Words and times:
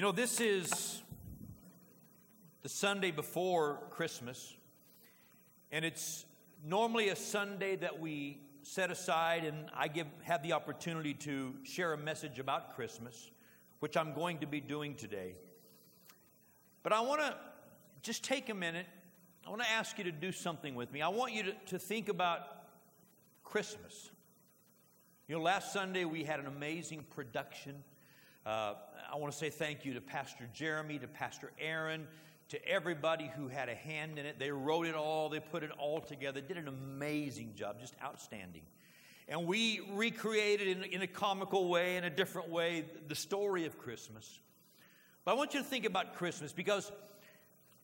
You 0.00 0.06
know, 0.06 0.12
this 0.12 0.40
is 0.40 1.02
the 2.62 2.70
Sunday 2.70 3.10
before 3.10 3.82
Christmas, 3.90 4.56
and 5.70 5.84
it's 5.84 6.24
normally 6.64 7.10
a 7.10 7.16
Sunday 7.16 7.76
that 7.76 8.00
we 8.00 8.40
set 8.62 8.90
aside, 8.90 9.44
and 9.44 9.66
I 9.76 9.88
give, 9.88 10.06
have 10.22 10.42
the 10.42 10.54
opportunity 10.54 11.12
to 11.12 11.52
share 11.64 11.92
a 11.92 11.98
message 11.98 12.38
about 12.38 12.74
Christmas, 12.76 13.30
which 13.80 13.94
I'm 13.94 14.14
going 14.14 14.38
to 14.38 14.46
be 14.46 14.58
doing 14.58 14.94
today. 14.94 15.34
But 16.82 16.94
I 16.94 17.02
want 17.02 17.20
to 17.20 17.36
just 18.00 18.24
take 18.24 18.48
a 18.48 18.54
minute. 18.54 18.86
I 19.46 19.50
want 19.50 19.60
to 19.60 19.70
ask 19.70 19.98
you 19.98 20.04
to 20.04 20.12
do 20.12 20.32
something 20.32 20.74
with 20.74 20.90
me. 20.90 21.02
I 21.02 21.08
want 21.08 21.34
you 21.34 21.42
to, 21.42 21.52
to 21.66 21.78
think 21.78 22.08
about 22.08 22.40
Christmas. 23.44 24.10
You 25.28 25.36
know, 25.36 25.42
last 25.42 25.74
Sunday 25.74 26.06
we 26.06 26.24
had 26.24 26.40
an 26.40 26.46
amazing 26.46 27.04
production. 27.10 27.84
Uh, 28.46 28.74
I 29.12 29.16
want 29.16 29.32
to 29.32 29.38
say 29.38 29.50
thank 29.50 29.84
you 29.84 29.94
to 29.94 30.00
Pastor 30.00 30.48
Jeremy, 30.54 30.98
to 30.98 31.06
Pastor 31.06 31.52
Aaron, 31.60 32.06
to 32.48 32.68
everybody 32.68 33.30
who 33.36 33.48
had 33.48 33.68
a 33.68 33.74
hand 33.74 34.18
in 34.18 34.26
it. 34.26 34.38
They 34.38 34.50
wrote 34.50 34.86
it 34.86 34.94
all, 34.94 35.28
they 35.28 35.40
put 35.40 35.62
it 35.62 35.70
all 35.78 36.00
together, 36.00 36.40
did 36.40 36.56
an 36.56 36.68
amazing 36.68 37.54
job, 37.54 37.80
just 37.80 37.94
outstanding. 38.02 38.62
And 39.28 39.46
we 39.46 39.80
recreated 39.92 40.68
in, 40.68 40.84
in 40.84 41.02
a 41.02 41.06
comical 41.06 41.68
way, 41.68 41.96
in 41.96 42.04
a 42.04 42.10
different 42.10 42.48
way, 42.48 42.86
the 43.08 43.14
story 43.14 43.66
of 43.66 43.78
Christmas. 43.78 44.40
But 45.24 45.32
I 45.32 45.34
want 45.34 45.54
you 45.54 45.60
to 45.60 45.66
think 45.66 45.84
about 45.84 46.16
Christmas 46.16 46.52
because 46.52 46.90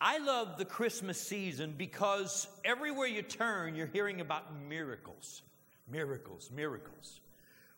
I 0.00 0.19
love 0.19 0.59
the 0.59 0.64
Christmas 0.64 1.20
season 1.20 1.75
because 1.77 2.48
everywhere 2.64 3.06
you 3.06 3.23
turn, 3.23 3.77
you're 3.77 3.86
hearing 3.86 4.20
about 4.20 4.61
miracles, 4.69 5.42
miracles, 5.88 6.50
miracles. 6.55 7.20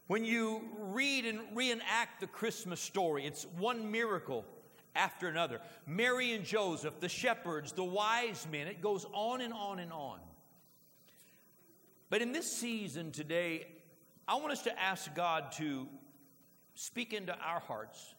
When 0.09 0.25
you 0.25 0.63
read 0.79 1.27
and 1.27 1.39
reenact 1.55 2.21
the 2.21 2.27
Christmas 2.27 2.81
story, 2.81 3.27
it's 3.27 3.47
one 3.59 3.91
miracle 3.93 4.45
after 4.97 5.29
another. 5.29 5.61
Mary 5.87 6.33
and 6.33 6.45
Joseph, 6.45 6.99
the 6.99 7.11
shepherds, 7.11 7.73
the 7.73 7.85
wise 7.85 8.47
men, 8.51 8.67
it 8.69 8.81
goes 8.81 9.07
on 9.13 9.43
and 9.43 9.53
on 9.53 9.79
and 9.79 9.93
on. 9.93 10.19
But 12.09 12.23
in 12.23 12.33
this 12.33 12.51
season 12.51 13.13
today, 13.13 13.67
I 14.27 14.37
want 14.37 14.53
us 14.53 14.63
to 14.63 14.81
ask 14.81 15.15
God 15.15 15.53
to 15.53 15.87
speak 16.75 17.13
into 17.13 17.37
our 17.39 17.61
hearts. 17.61 18.15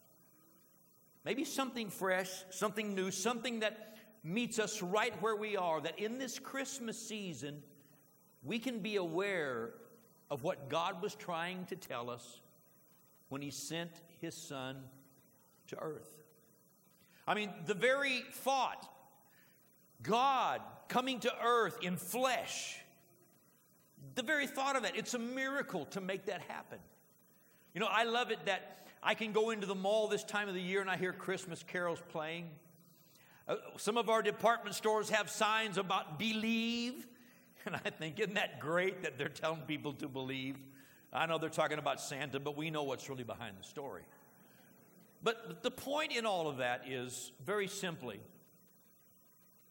Maybe 1.25 1.43
something 1.43 1.89
fresh, 1.89 2.29
something 2.51 2.93
new, 2.93 3.09
something 3.09 3.61
that 3.61 3.97
meets 4.23 4.59
us 4.59 4.83
right 4.83 5.19
where 5.23 5.35
we 5.35 5.57
are, 5.57 5.81
that 5.81 5.97
in 5.97 6.19
this 6.19 6.37
Christmas 6.37 6.99
season, 6.99 7.63
we 8.43 8.59
can 8.59 8.79
be 8.79 8.97
aware 8.97 9.71
of 10.29 10.43
what 10.43 10.69
God 10.69 11.01
was 11.01 11.15
trying 11.15 11.65
to 11.65 11.75
tell 11.75 12.09
us 12.09 12.41
when 13.29 13.41
He 13.41 13.51
sent 13.51 13.91
His 14.19 14.35
Son 14.35 14.77
to 15.67 15.79
earth. 15.79 16.09
I 17.27 17.35
mean, 17.35 17.51
the 17.65 17.73
very 17.73 18.23
thought, 18.31 18.89
God 20.01 20.61
coming 20.87 21.19
to 21.21 21.33
earth 21.43 21.77
in 21.81 21.95
flesh, 21.95 22.79
the 24.15 24.23
very 24.23 24.47
thought 24.47 24.75
of 24.75 24.83
it, 24.83 24.93
it's 24.95 25.13
a 25.13 25.19
miracle 25.19 25.85
to 25.85 26.01
make 26.01 26.25
that 26.25 26.41
happen. 26.41 26.79
You 27.73 27.81
know, 27.81 27.87
I 27.89 28.03
love 28.03 28.31
it 28.31 28.45
that 28.45 28.87
I 29.01 29.13
can 29.13 29.31
go 29.31 29.51
into 29.51 29.67
the 29.67 29.75
mall 29.75 30.07
this 30.07 30.23
time 30.23 30.47
of 30.47 30.55
the 30.55 30.61
year 30.61 30.81
and 30.81 30.89
I 30.89 30.97
hear 30.97 31.13
Christmas 31.13 31.63
carols 31.63 32.01
playing. 32.09 32.49
Uh, 33.47 33.55
some 33.77 33.97
of 33.97 34.09
our 34.09 34.21
department 34.21 34.75
stores 34.75 35.09
have 35.09 35.29
signs 35.29 35.77
about 35.77 36.19
believe. 36.19 37.07
And 37.65 37.75
I 37.75 37.89
think, 37.89 38.19
isn't 38.19 38.35
that 38.35 38.59
great 38.59 39.03
that 39.03 39.17
they're 39.17 39.27
telling 39.27 39.61
people 39.61 39.93
to 39.93 40.07
believe? 40.07 40.55
I 41.11 41.25
know 41.25 41.37
they're 41.37 41.49
talking 41.49 41.77
about 41.77 41.99
Santa, 41.99 42.39
but 42.39 42.55
we 42.55 42.69
know 42.69 42.83
what's 42.83 43.09
really 43.09 43.23
behind 43.23 43.57
the 43.59 43.63
story. 43.63 44.03
But 45.21 45.63
the 45.63 45.71
point 45.71 46.15
in 46.15 46.25
all 46.25 46.47
of 46.47 46.57
that 46.57 46.83
is 46.87 47.31
very 47.45 47.67
simply 47.67 48.19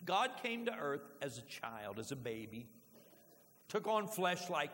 God 0.05 0.31
came 0.42 0.66
to 0.66 0.75
earth 0.75 1.03
as 1.20 1.39
a 1.39 1.42
child, 1.42 1.98
as 1.98 2.12
a 2.12 2.16
baby, 2.16 2.66
took 3.69 3.88
on 3.88 4.06
flesh 4.06 4.48
like 4.48 4.71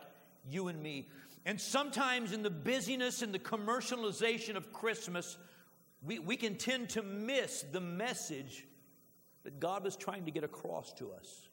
you 0.49 0.67
and 0.67 0.81
me. 0.81 1.07
And 1.45 1.59
sometimes 1.59 2.31
in 2.31 2.43
the 2.43 2.49
busyness 2.49 3.21
and 3.21 3.33
the 3.33 3.39
commercialization 3.39 4.55
of 4.55 4.71
Christmas, 4.71 5.37
we, 6.05 6.19
we 6.19 6.37
can 6.37 6.57
tend 6.57 6.89
to 6.89 7.01
miss 7.01 7.63
the 7.71 7.81
message 7.81 8.67
that 9.43 9.59
God 9.59 9.83
was 9.83 9.95
trying 9.95 10.25
to 10.25 10.31
get 10.31 10.43
across 10.43 10.93
to 10.93 11.11
us. 11.11 11.49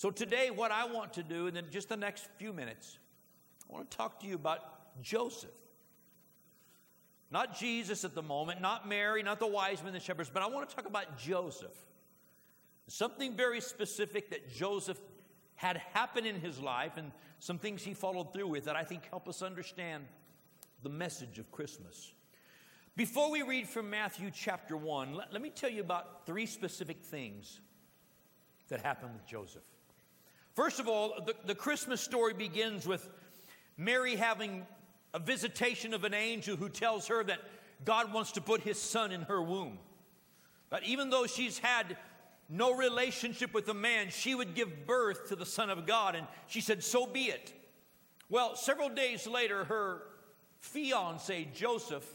So, 0.00 0.10
today, 0.10 0.50
what 0.50 0.70
I 0.70 0.86
want 0.86 1.12
to 1.12 1.22
do, 1.22 1.46
and 1.46 1.54
then 1.54 1.66
just 1.70 1.90
the 1.90 1.96
next 1.98 2.26
few 2.38 2.54
minutes, 2.54 2.98
I 3.68 3.74
want 3.74 3.90
to 3.90 3.94
talk 3.98 4.18
to 4.20 4.26
you 4.26 4.34
about 4.34 5.02
Joseph. 5.02 5.50
Not 7.30 7.58
Jesus 7.58 8.02
at 8.02 8.14
the 8.14 8.22
moment, 8.22 8.62
not 8.62 8.88
Mary, 8.88 9.22
not 9.22 9.40
the 9.40 9.46
wise 9.46 9.84
men, 9.84 9.92
the 9.92 10.00
shepherds, 10.00 10.30
but 10.32 10.42
I 10.42 10.46
want 10.46 10.66
to 10.70 10.74
talk 10.74 10.86
about 10.86 11.18
Joseph. 11.18 11.76
Something 12.86 13.36
very 13.36 13.60
specific 13.60 14.30
that 14.30 14.50
Joseph 14.50 14.98
had 15.56 15.76
happen 15.92 16.24
in 16.24 16.40
his 16.40 16.58
life 16.58 16.92
and 16.96 17.12
some 17.38 17.58
things 17.58 17.82
he 17.82 17.92
followed 17.92 18.32
through 18.32 18.48
with 18.48 18.64
that 18.64 18.76
I 18.76 18.84
think 18.84 19.06
help 19.10 19.28
us 19.28 19.42
understand 19.42 20.06
the 20.82 20.88
message 20.88 21.38
of 21.38 21.52
Christmas. 21.52 22.10
Before 22.96 23.30
we 23.30 23.42
read 23.42 23.68
from 23.68 23.90
Matthew 23.90 24.30
chapter 24.32 24.78
1, 24.78 25.12
let, 25.12 25.30
let 25.30 25.42
me 25.42 25.50
tell 25.50 25.68
you 25.68 25.82
about 25.82 26.24
three 26.24 26.46
specific 26.46 27.04
things 27.04 27.60
that 28.70 28.80
happened 28.80 29.12
with 29.12 29.26
Joseph. 29.26 29.60
First 30.54 30.80
of 30.80 30.88
all, 30.88 31.14
the, 31.24 31.34
the 31.46 31.54
Christmas 31.54 32.00
story 32.00 32.34
begins 32.34 32.86
with 32.86 33.08
Mary 33.76 34.16
having 34.16 34.66
a 35.14 35.18
visitation 35.18 35.94
of 35.94 36.04
an 36.04 36.14
angel 36.14 36.56
who 36.56 36.68
tells 36.68 37.06
her 37.08 37.24
that 37.24 37.40
God 37.84 38.12
wants 38.12 38.32
to 38.32 38.40
put 38.40 38.60
his 38.60 38.80
son 38.80 39.12
in 39.12 39.22
her 39.22 39.42
womb. 39.42 39.78
But 40.68 40.84
even 40.84 41.10
though 41.10 41.26
she's 41.26 41.58
had 41.58 41.96
no 42.48 42.74
relationship 42.74 43.54
with 43.54 43.68
a 43.68 43.74
man, 43.74 44.08
she 44.10 44.34
would 44.34 44.54
give 44.54 44.86
birth 44.86 45.28
to 45.28 45.36
the 45.36 45.46
Son 45.46 45.70
of 45.70 45.86
God. 45.86 46.14
And 46.14 46.26
she 46.46 46.60
said, 46.60 46.82
So 46.82 47.06
be 47.06 47.24
it. 47.24 47.52
Well, 48.28 48.54
several 48.56 48.88
days 48.88 49.26
later, 49.26 49.64
her 49.64 50.02
fiance, 50.58 51.48
Joseph, 51.54 52.08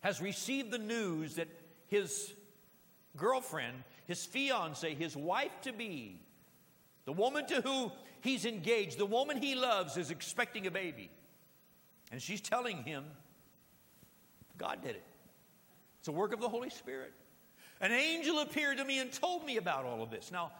has 0.00 0.20
received 0.20 0.70
the 0.70 0.78
news 0.78 1.36
that 1.36 1.48
his 1.86 2.32
girlfriend, 3.16 3.84
his 4.06 4.24
fiance, 4.24 4.94
his 4.94 5.16
wife 5.16 5.52
to 5.62 5.72
be, 5.72 6.20
the 7.04 7.12
woman 7.12 7.46
to 7.46 7.60
whom 7.60 7.92
he's 8.20 8.44
engaged, 8.44 8.98
the 8.98 9.06
woman 9.06 9.36
he 9.36 9.54
loves, 9.54 9.96
is 9.96 10.10
expecting 10.10 10.66
a 10.66 10.70
baby. 10.70 11.10
And 12.10 12.20
she's 12.20 12.40
telling 12.40 12.84
him, 12.84 13.04
God 14.58 14.82
did 14.82 14.96
it. 14.96 15.04
It's 15.98 16.08
a 16.08 16.12
work 16.12 16.32
of 16.32 16.40
the 16.40 16.48
Holy 16.48 16.70
Spirit. 16.70 17.12
An 17.80 17.90
angel 17.90 18.40
appeared 18.40 18.78
to 18.78 18.84
me 18.84 19.00
and 19.00 19.12
told 19.12 19.44
me 19.44 19.56
about 19.56 19.84
all 19.84 20.02
of 20.02 20.10
this. 20.10 20.30
Now, 20.30 20.52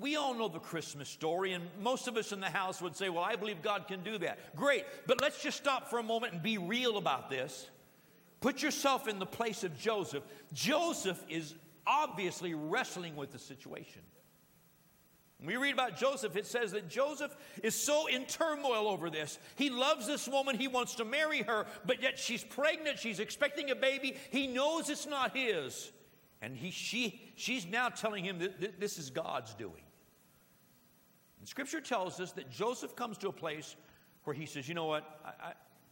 we 0.00 0.16
all 0.16 0.34
know 0.34 0.48
the 0.48 0.58
Christmas 0.58 1.08
story, 1.08 1.52
and 1.52 1.64
most 1.80 2.08
of 2.08 2.16
us 2.16 2.32
in 2.32 2.40
the 2.40 2.50
house 2.50 2.82
would 2.82 2.96
say, 2.96 3.08
Well, 3.08 3.22
I 3.22 3.36
believe 3.36 3.62
God 3.62 3.86
can 3.86 4.02
do 4.02 4.18
that. 4.18 4.56
Great, 4.56 4.84
but 5.06 5.20
let's 5.20 5.42
just 5.42 5.56
stop 5.56 5.88
for 5.88 5.98
a 5.98 6.02
moment 6.02 6.32
and 6.32 6.42
be 6.42 6.58
real 6.58 6.96
about 6.96 7.30
this. 7.30 7.68
Put 8.40 8.62
yourself 8.62 9.08
in 9.08 9.18
the 9.18 9.26
place 9.26 9.64
of 9.64 9.78
Joseph. 9.78 10.24
Joseph 10.52 11.22
is 11.28 11.54
obviously 11.86 12.54
wrestling 12.54 13.16
with 13.16 13.32
the 13.32 13.38
situation. 13.38 14.02
When 15.44 15.60
we 15.60 15.62
read 15.62 15.74
about 15.74 15.98
Joseph, 15.98 16.36
it 16.36 16.46
says 16.46 16.72
that 16.72 16.88
Joseph 16.88 17.36
is 17.62 17.74
so 17.74 18.06
in 18.06 18.24
turmoil 18.24 18.88
over 18.88 19.10
this. 19.10 19.38
He 19.56 19.68
loves 19.68 20.06
this 20.06 20.26
woman, 20.26 20.58
he 20.58 20.68
wants 20.68 20.94
to 20.94 21.04
marry 21.04 21.42
her, 21.42 21.66
but 21.84 22.02
yet 22.02 22.18
she's 22.18 22.42
pregnant, 22.42 22.98
she's 22.98 23.20
expecting 23.20 23.70
a 23.70 23.74
baby. 23.74 24.16
He 24.30 24.46
knows 24.46 24.88
it's 24.88 25.06
not 25.06 25.36
his. 25.36 25.92
And 26.40 26.56
he, 26.56 26.70
she, 26.70 27.20
she's 27.36 27.66
now 27.66 27.90
telling 27.90 28.24
him 28.24 28.38
that 28.38 28.80
this 28.80 28.96
is 28.96 29.10
God's 29.10 29.52
doing. 29.52 29.82
And 31.40 31.46
scripture 31.46 31.82
tells 31.82 32.20
us 32.20 32.32
that 32.32 32.50
Joseph 32.50 32.96
comes 32.96 33.18
to 33.18 33.28
a 33.28 33.32
place 33.32 33.76
where 34.24 34.32
he 34.32 34.46
says, 34.46 34.66
You 34.66 34.72
know 34.72 34.86
what? 34.86 35.04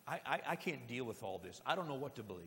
I, 0.08 0.20
I, 0.24 0.40
I 0.48 0.56
can't 0.56 0.88
deal 0.88 1.04
with 1.04 1.22
all 1.22 1.38
this. 1.44 1.60
I 1.66 1.74
don't 1.74 1.88
know 1.88 1.94
what 1.94 2.14
to 2.14 2.22
believe. 2.22 2.46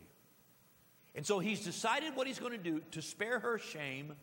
And 1.14 1.24
so 1.24 1.38
he's 1.38 1.60
decided 1.64 2.16
what 2.16 2.26
he's 2.26 2.40
going 2.40 2.52
to 2.52 2.58
do 2.58 2.82
to 2.90 3.00
spare 3.00 3.38
her 3.38 3.58
shame 3.58 4.14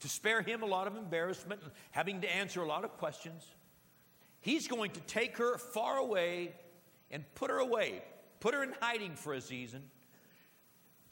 to 0.00 0.08
spare 0.08 0.42
him 0.42 0.62
a 0.62 0.66
lot 0.66 0.86
of 0.86 0.96
embarrassment 0.96 1.62
and 1.62 1.70
having 1.90 2.20
to 2.22 2.34
answer 2.34 2.62
a 2.62 2.66
lot 2.66 2.84
of 2.84 2.96
questions. 2.98 3.44
He's 4.40 4.66
going 4.66 4.90
to 4.92 5.00
take 5.00 5.36
her 5.36 5.58
far 5.58 5.98
away 5.98 6.54
and 7.10 7.24
put 7.34 7.50
her 7.50 7.58
away, 7.58 8.02
put 8.40 8.54
her 8.54 8.62
in 8.62 8.72
hiding 8.80 9.14
for 9.14 9.34
a 9.34 9.40
season, 9.40 9.82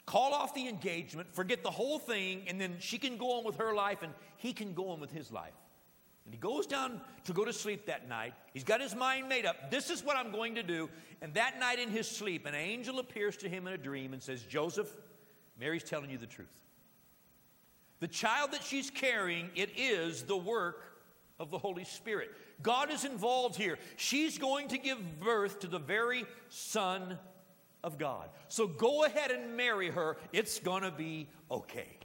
call 0.05 0.33
off 0.33 0.55
the 0.55 0.67
engagement, 0.67 1.33
forget 1.33 1.61
the 1.61 1.71
whole 1.71 1.99
thing, 1.99 2.43
and 2.47 2.59
then 2.59 2.77
she 2.79 2.97
can 2.97 3.17
go 3.17 3.37
on 3.37 3.43
with 3.43 3.57
her 3.57 3.73
life 3.73 4.01
and 4.01 4.11
he 4.37 4.53
can 4.53 4.73
go 4.73 4.89
on 4.89 4.99
with 4.99 5.11
his 5.11 5.31
life. 5.31 5.53
And 6.25 6.33
he 6.33 6.39
goes 6.39 6.67
down 6.67 7.01
to 7.25 7.33
go 7.33 7.45
to 7.45 7.53
sleep 7.53 7.87
that 7.87 8.07
night. 8.07 8.33
He's 8.53 8.63
got 8.63 8.81
his 8.81 8.95
mind 8.95 9.29
made 9.29 9.45
up. 9.45 9.71
This 9.71 9.89
is 9.89 10.03
what 10.03 10.15
I'm 10.15 10.31
going 10.31 10.55
to 10.55 10.63
do. 10.63 10.89
And 11.21 11.33
that 11.33 11.59
night 11.59 11.79
in 11.79 11.89
his 11.89 12.07
sleep, 12.07 12.45
an 12.45 12.55
angel 12.55 12.99
appears 12.99 13.37
to 13.37 13.49
him 13.49 13.65
in 13.67 13.73
a 13.73 13.77
dream 13.77 14.13
and 14.13 14.21
says, 14.21 14.43
Joseph, 14.43 14.89
Mary's 15.59 15.83
telling 15.83 16.09
you 16.09 16.17
the 16.17 16.27
truth. 16.27 16.47
The 17.99 18.07
child 18.07 18.51
that 18.51 18.63
she's 18.63 18.89
carrying, 18.89 19.49
it 19.55 19.71
is 19.77 20.23
the 20.23 20.37
work 20.37 20.97
of 21.39 21.51
the 21.51 21.57
Holy 21.57 21.83
Spirit. 21.83 22.31
God 22.61 22.91
is 22.91 23.05
involved 23.05 23.55
here. 23.55 23.77
She's 23.95 24.37
going 24.37 24.69
to 24.69 24.77
give 24.77 25.19
birth 25.19 25.59
to 25.61 25.67
the 25.67 25.79
very 25.79 26.25
Son 26.49 27.17
of 27.83 27.97
God. 27.97 28.29
So 28.47 28.67
go 28.67 29.05
ahead 29.05 29.31
and 29.31 29.55
marry 29.55 29.89
her. 29.89 30.17
It's 30.33 30.59
going 30.59 30.83
to 30.83 30.91
be 30.91 31.29
okay. 31.49 31.97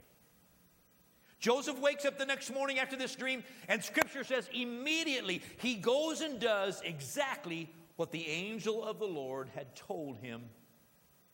Joseph 1.39 1.79
wakes 1.79 2.05
up 2.05 2.17
the 2.17 2.25
next 2.25 2.51
morning 2.53 2.79
after 2.79 2.95
this 2.95 3.15
dream, 3.15 3.43
and 3.67 3.83
scripture 3.83 4.23
says 4.23 4.49
immediately 4.53 5.41
he 5.57 5.75
goes 5.75 6.21
and 6.21 6.39
does 6.39 6.81
exactly 6.83 7.69
what 7.97 8.11
the 8.11 8.27
angel 8.27 8.83
of 8.83 8.99
the 8.99 9.05
Lord 9.05 9.49
had 9.53 9.75
told 9.75 10.17
him 10.17 10.41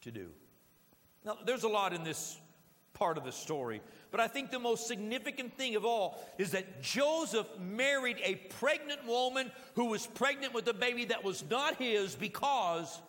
to 0.02 0.12
do. 0.12 0.30
Now, 1.24 1.38
there's 1.46 1.63
a 1.63 1.69
lot 1.69 1.94
in 1.94 2.04
this 2.04 2.38
part 2.94 3.18
of 3.18 3.24
the 3.24 3.31
story, 3.31 3.81
but 4.12 4.19
I 4.19 4.28
think 4.28 4.52
the 4.52 4.60
most 4.60 4.88
significant 4.88 5.58
thing 5.58 5.75
of 5.75 5.86
all 5.86 6.22
is 6.38 6.52
that 6.52 6.81
Joseph 6.81 7.48
married 7.60 8.18
a 8.24 8.36
pregnant 8.36 9.06
woman 9.08 9.52
who 9.75 9.86
was 9.86 10.06
pregnant 10.06 10.54
with 10.54 10.68
a 10.68 10.74
baby 10.74 11.06
that 11.06 11.24
was 11.24 11.44
not 11.50 11.78
his 11.78 12.13
because 12.13 13.02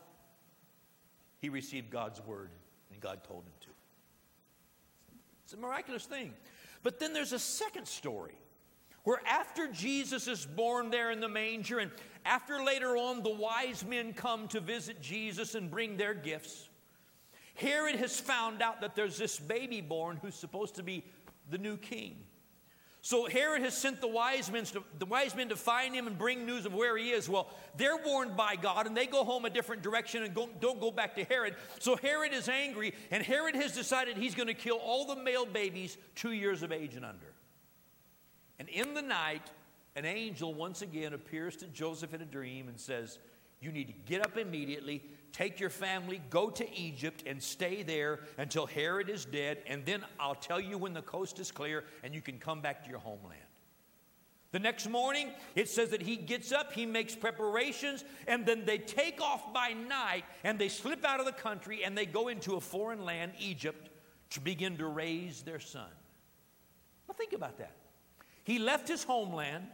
he 1.41 1.49
received 1.49 1.91
God's 1.91 2.25
word 2.25 2.51
and 2.93 3.01
God 3.01 3.25
told 3.25 3.43
him 3.45 3.53
to. 3.61 3.69
It's 5.45 5.53
a 5.53 5.57
miraculous 5.57 6.07
thing. 6.07 6.33
But 6.85 7.01
then 7.01 7.13
there's 7.13 7.33
a 7.33 7.39
second 7.39 7.87
story 7.87 8.35
where 9.05 9.21
after 9.27 9.67
Jesus 9.69 10.29
is 10.29 10.47
born 10.47 10.91
there 10.91 11.11
in 11.11 11.19
the 11.19 11.29
manger, 11.29 11.81
and 11.81 11.91
after 12.25 12.63
later 12.63 12.97
on 12.97 13.23
the 13.23 13.35
wise 13.35 13.85
men 13.85 14.13
come 14.13 14.47
to 14.49 14.61
visit 14.61 15.03
Jesus 15.03 15.57
and 15.57 15.71
bring 15.71 15.97
their 15.97 16.15
gifts, 16.15 16.69
Herod 17.55 17.97
has 17.97 18.19
found 18.19 18.63
out 18.63 18.81
that 18.81 18.95
there's 18.95 19.19
this 19.19 19.39
baby 19.39 19.81
born 19.81 20.19
who's 20.23 20.35
supposed 20.35 20.77
to 20.77 20.83
be 20.83 21.05
the 21.51 21.59
new 21.59 21.77
king. 21.77 22.17
So 23.05 23.27
Herod 23.27 23.63
has 23.63 23.77
sent 23.77 24.01
the 24.01 24.07
wise 24.07 24.51
men 24.51 24.65
to, 24.67 24.85
the 25.01 25.07
wise 25.07 25.35
men 25.35 25.49
to 25.49 25.57
find 25.57 25.93
him 25.93 26.07
and 26.07 26.17
bring 26.17 26.47
news 26.47 26.67
of 26.67 26.73
where 26.73 26.97
he 26.97 27.11
is. 27.11 27.29
Well, 27.29 27.51
they're 27.77 27.97
warned 27.97 28.37
by 28.37 28.55
God 28.55 28.87
and 28.87 28.97
they 28.97 29.07
go 29.07 29.25
home 29.25 29.45
a 29.45 29.51
different 29.51 29.83
direction 29.83 30.23
and 30.23 30.33
go, 30.33 30.49
don't 30.61 30.81
go 30.81 30.93
back 30.93 31.17
to 31.17 31.25
Herod. 31.25 31.57
So 31.81 31.97
Herod 31.97 32.33
is 32.33 32.49
angry 32.49 32.95
and 33.11 33.21
Herod 33.23 33.57
has 33.57 33.73
decided 33.73 34.17
he's 34.17 34.37
going 34.37 34.47
to 34.47 34.55
kill 34.55 34.77
all 34.77 35.05
the 35.05 35.17
male 35.17 35.45
babies 35.45 35.99
2 36.15 36.31
years 36.31 36.63
of 36.63 36.71
age 36.71 36.95
and 36.95 37.05
under. 37.05 37.27
And 38.61 38.69
in 38.69 38.95
the 38.95 39.03
night, 39.03 39.51
an 39.97 40.05
angel 40.05 40.55
once 40.55 40.81
again 40.81 41.13
appears 41.13 41.57
to 41.57 41.67
Joseph 41.67 42.15
in 42.15 42.23
a 42.23 42.25
dream 42.25 42.69
and 42.69 42.79
says, 42.79 43.19
"You 43.61 43.73
need 43.73 43.89
to 43.89 43.95
get 44.07 44.25
up 44.25 44.39
immediately, 44.39 45.03
take 45.33 45.59
your 45.59 45.71
family, 45.71 46.21
go 46.31 46.51
to 46.51 46.79
Egypt, 46.79 47.25
and 47.27 47.43
stay 47.43 47.83
there 47.83 48.21
until 48.39 48.67
Herod 48.67 49.09
is 49.09 49.25
dead, 49.25 49.59
and 49.67 49.85
then 49.85 50.05
I'll 50.21 50.35
tell 50.35 50.61
you 50.61 50.79
when 50.79 50.93
the 50.93 51.03
coast 51.03 51.39
is 51.39 51.51
clear 51.51 51.85
and 52.03 52.15
you 52.15 52.21
can 52.21 52.39
come 52.39 52.61
back 52.61 52.85
to 52.85 52.91
your 52.91 52.99
homeland. 52.99 53.41
The 54.53 54.59
next 54.59 54.87
morning, 54.89 55.31
it 55.55 55.71
says 55.71 55.89
that 55.91 56.03
he 56.03 56.17
gets 56.17 56.53
up, 56.53 56.73
he 56.75 56.85
makes 56.85 57.15
preparations, 57.15 58.05
and 58.27 58.45
then 58.45 58.67
they 58.67 58.77
take 58.77 59.19
off 59.21 59.53
by 59.55 59.73
night 59.73 60.25
and 60.45 60.59
they 60.59 60.69
slip 60.69 61.07
out 61.07 61.21
of 61.21 61.27
the 61.27 61.33
country 61.33 61.85
and 61.85 61.97
they 61.97 62.05
go 62.05 62.29
into 62.29 62.57
a 62.57 62.61
foreign 62.61 63.07
land, 63.07 63.33
Egypt, 63.39 63.89
to 64.31 64.41
begin 64.41 64.77
to 64.77 64.87
raise 64.87 65.41
their 65.41 65.59
son. 65.59 65.89
Now, 67.09 67.15
think 67.15 67.33
about 67.33 67.57
that. 67.59 67.73
He 68.45 68.59
left 68.59 68.89
his 68.89 69.05
homeland, 69.05 69.65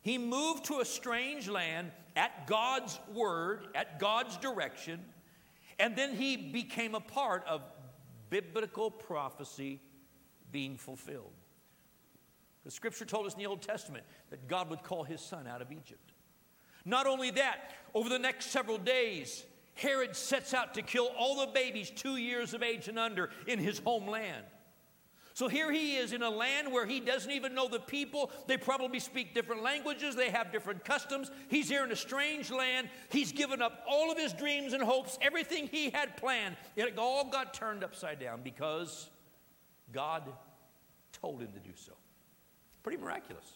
he 0.00 0.18
moved 0.18 0.64
to 0.66 0.80
a 0.80 0.84
strange 0.84 1.48
land 1.48 1.92
at 2.18 2.48
God's 2.48 2.98
word, 3.14 3.68
at 3.76 4.00
God's 4.00 4.36
direction, 4.36 5.00
and 5.78 5.94
then 5.94 6.16
he 6.16 6.36
became 6.36 6.96
a 6.96 7.00
part 7.00 7.44
of 7.46 7.62
biblical 8.28 8.90
prophecy 8.90 9.80
being 10.50 10.76
fulfilled. 10.76 11.32
The 12.64 12.72
scripture 12.72 13.04
told 13.04 13.26
us 13.26 13.34
in 13.34 13.38
the 13.38 13.46
Old 13.46 13.62
Testament 13.62 14.04
that 14.30 14.48
God 14.48 14.68
would 14.68 14.82
call 14.82 15.04
his 15.04 15.20
son 15.20 15.46
out 15.46 15.62
of 15.62 15.70
Egypt. 15.70 16.12
Not 16.84 17.06
only 17.06 17.30
that, 17.30 17.72
over 17.94 18.08
the 18.08 18.18
next 18.18 18.46
several 18.46 18.78
days, 18.78 19.44
Herod 19.74 20.16
sets 20.16 20.52
out 20.52 20.74
to 20.74 20.82
kill 20.82 21.10
all 21.16 21.46
the 21.46 21.52
babies 21.52 21.90
two 21.94 22.16
years 22.16 22.52
of 22.52 22.64
age 22.64 22.88
and 22.88 22.98
under 22.98 23.30
in 23.46 23.60
his 23.60 23.78
homeland. 23.78 24.44
So 25.38 25.46
here 25.46 25.70
he 25.70 25.94
is 25.94 26.12
in 26.12 26.22
a 26.22 26.28
land 26.28 26.72
where 26.72 26.84
he 26.84 26.98
doesn't 26.98 27.30
even 27.30 27.54
know 27.54 27.68
the 27.68 27.78
people. 27.78 28.32
They 28.48 28.56
probably 28.56 28.98
speak 28.98 29.34
different 29.34 29.62
languages, 29.62 30.16
they 30.16 30.30
have 30.30 30.50
different 30.50 30.84
customs. 30.84 31.30
He's 31.46 31.68
here 31.68 31.84
in 31.84 31.92
a 31.92 31.96
strange 31.96 32.50
land. 32.50 32.88
He's 33.12 33.30
given 33.30 33.62
up 33.62 33.84
all 33.88 34.10
of 34.10 34.18
his 34.18 34.32
dreams 34.32 34.72
and 34.72 34.82
hopes, 34.82 35.16
everything 35.22 35.68
he 35.68 35.90
had 35.90 36.16
planned. 36.16 36.56
It 36.74 36.98
all 36.98 37.30
got 37.30 37.54
turned 37.54 37.84
upside 37.84 38.18
down 38.18 38.40
because 38.42 39.10
God 39.92 40.24
told 41.12 41.40
him 41.40 41.52
to 41.52 41.60
do 41.60 41.70
so. 41.76 41.92
Pretty 42.82 43.00
miraculous. 43.00 43.46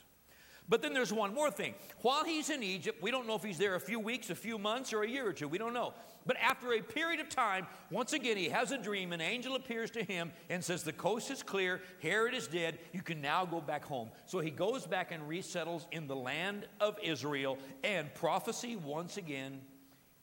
But 0.73 0.81
then 0.81 0.95
there's 0.95 1.13
one 1.13 1.35
more 1.35 1.51
thing. 1.51 1.75
While 2.01 2.25
he's 2.25 2.49
in 2.49 2.63
Egypt, 2.63 3.03
we 3.03 3.11
don't 3.11 3.27
know 3.27 3.35
if 3.35 3.43
he's 3.43 3.59
there 3.59 3.75
a 3.75 3.81
few 3.81 4.01
weeks, 4.01 4.31
a 4.31 4.35
few 4.35 4.57
months, 4.57 4.95
or 4.95 5.03
a 5.03 5.07
year 5.07 5.29
or 5.29 5.35
two. 5.35 5.47
We 5.47 5.59
don't 5.59 5.75
know. 5.75 5.93
But 6.25 6.39
after 6.39 6.73
a 6.73 6.81
period 6.81 7.21
of 7.21 7.29
time, 7.29 7.67
once 7.91 8.15
again, 8.15 8.39
he 8.39 8.49
has 8.49 8.73
a 8.73 8.79
dream. 8.79 9.13
An 9.13 9.21
angel 9.21 9.55
appears 9.55 9.91
to 9.91 10.03
him 10.03 10.33
and 10.49 10.65
says, 10.65 10.83
The 10.83 10.95
coast 10.95 11.31
is 11.31 11.43
clear. 11.43 11.83
Herod 12.01 12.33
is 12.33 12.47
dead. 12.47 12.79
You 12.95 13.03
can 13.03 13.21
now 13.21 13.45
go 13.45 13.61
back 13.61 13.85
home. 13.85 14.09
So 14.25 14.41
he 14.41 14.49
goes 14.49 14.87
back 14.87 15.13
and 15.13 15.29
resettles 15.29 15.87
in 15.93 16.07
the 16.07 16.17
land 16.17 16.65
of 16.81 16.97
Israel, 17.03 17.59
and 17.85 18.15
prophecy 18.15 18.77
once 18.77 19.19
again 19.19 19.61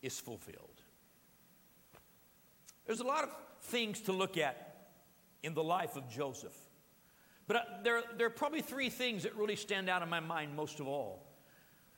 is 0.01 0.19
fulfilled. 0.19 0.81
There's 2.87 3.01
a 3.01 3.05
lot 3.05 3.23
of 3.23 3.29
things 3.61 4.01
to 4.01 4.13
look 4.13 4.35
at 4.35 4.87
in 5.43 5.53
the 5.53 5.63
life 5.63 5.95
of 5.95 6.09
Joseph. 6.09 6.57
But 7.49 7.79
there, 7.83 8.03
there 8.15 8.27
are 8.27 8.29
probably 8.29 8.61
three 8.61 8.91
things 8.91 9.23
that 9.23 9.35
really 9.35 9.55
stand 9.55 9.89
out 9.89 10.03
in 10.03 10.07
my 10.07 10.19
mind 10.19 10.55
most 10.55 10.79
of 10.79 10.87
all. 10.87 11.25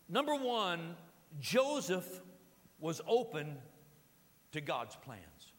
Number 0.08 0.34
one, 0.34 0.96
Joseph 1.42 2.08
was 2.80 3.02
open 3.06 3.58
to 4.54 4.62
God's 4.62 4.96
plans. 4.96 5.52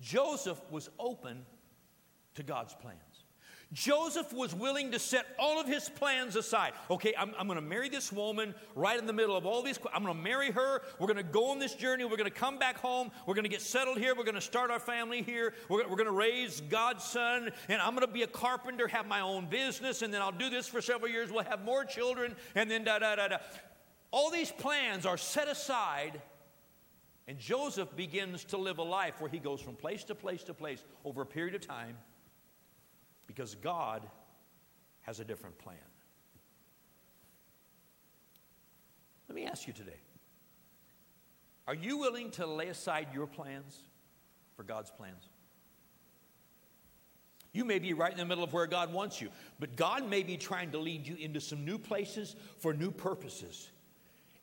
Joseph 0.00 0.60
was 0.70 0.88
open 1.00 1.44
to 2.36 2.44
God's 2.44 2.74
plans. 2.74 3.00
Joseph 3.72 4.34
was 4.34 4.54
willing 4.54 4.90
to 4.90 4.98
set 4.98 5.26
all 5.38 5.58
of 5.58 5.66
his 5.66 5.88
plans 5.88 6.36
aside. 6.36 6.74
Okay, 6.90 7.14
I'm, 7.18 7.32
I'm 7.38 7.46
going 7.46 7.58
to 7.58 7.66
marry 7.66 7.88
this 7.88 8.12
woman 8.12 8.54
right 8.74 8.98
in 8.98 9.06
the 9.06 9.14
middle 9.14 9.34
of 9.34 9.46
all 9.46 9.62
these. 9.62 9.78
I'm 9.94 10.02
going 10.02 10.14
to 10.14 10.22
marry 10.22 10.50
her. 10.50 10.82
We're 10.98 11.06
going 11.06 11.16
to 11.16 11.22
go 11.22 11.50
on 11.50 11.58
this 11.58 11.74
journey. 11.74 12.04
We're 12.04 12.18
going 12.18 12.30
to 12.30 12.38
come 12.38 12.58
back 12.58 12.76
home. 12.76 13.10
We're 13.26 13.34
going 13.34 13.44
to 13.44 13.50
get 13.50 13.62
settled 13.62 13.96
here. 13.96 14.14
We're 14.14 14.24
going 14.24 14.34
to 14.34 14.42
start 14.42 14.70
our 14.70 14.78
family 14.78 15.22
here. 15.22 15.54
We're, 15.70 15.88
we're 15.88 15.96
going 15.96 16.04
to 16.04 16.12
raise 16.12 16.60
God's 16.60 17.04
son. 17.04 17.50
And 17.70 17.80
I'm 17.80 17.94
going 17.94 18.06
to 18.06 18.12
be 18.12 18.24
a 18.24 18.26
carpenter, 18.26 18.88
have 18.88 19.06
my 19.06 19.20
own 19.20 19.46
business. 19.46 20.02
And 20.02 20.12
then 20.12 20.20
I'll 20.20 20.32
do 20.32 20.50
this 20.50 20.68
for 20.68 20.82
several 20.82 21.10
years. 21.10 21.32
We'll 21.32 21.44
have 21.44 21.64
more 21.64 21.86
children. 21.86 22.36
And 22.54 22.70
then 22.70 22.84
da 22.84 22.98
da 22.98 23.16
da 23.16 23.28
da. 23.28 23.36
All 24.10 24.30
these 24.30 24.52
plans 24.52 25.06
are 25.06 25.16
set 25.16 25.48
aside. 25.48 26.20
And 27.26 27.38
Joseph 27.38 27.96
begins 27.96 28.44
to 28.46 28.58
live 28.58 28.76
a 28.76 28.82
life 28.82 29.18
where 29.18 29.30
he 29.30 29.38
goes 29.38 29.62
from 29.62 29.76
place 29.76 30.04
to 30.04 30.14
place 30.14 30.44
to 30.44 30.52
place 30.52 30.84
over 31.06 31.22
a 31.22 31.26
period 31.26 31.54
of 31.54 31.66
time 31.66 31.96
because 33.26 33.54
God 33.54 34.02
has 35.02 35.20
a 35.20 35.24
different 35.24 35.58
plan. 35.58 35.76
Let 39.28 39.36
me 39.36 39.46
ask 39.46 39.66
you 39.66 39.72
today 39.72 40.00
are 41.66 41.74
you 41.74 41.96
willing 41.98 42.30
to 42.32 42.46
lay 42.46 42.68
aside 42.68 43.08
your 43.14 43.26
plans 43.26 43.78
for 44.56 44.62
God's 44.62 44.90
plans? 44.90 45.28
You 47.52 47.64
may 47.64 47.78
be 47.78 47.92
right 47.92 48.10
in 48.10 48.18
the 48.18 48.24
middle 48.24 48.44
of 48.44 48.52
where 48.52 48.66
God 48.66 48.92
wants 48.92 49.20
you, 49.20 49.28
but 49.60 49.76
God 49.76 50.08
may 50.08 50.22
be 50.22 50.36
trying 50.36 50.70
to 50.72 50.78
lead 50.78 51.06
you 51.06 51.16
into 51.16 51.40
some 51.40 51.64
new 51.64 51.78
places 51.78 52.34
for 52.58 52.72
new 52.72 52.90
purposes. 52.90 53.70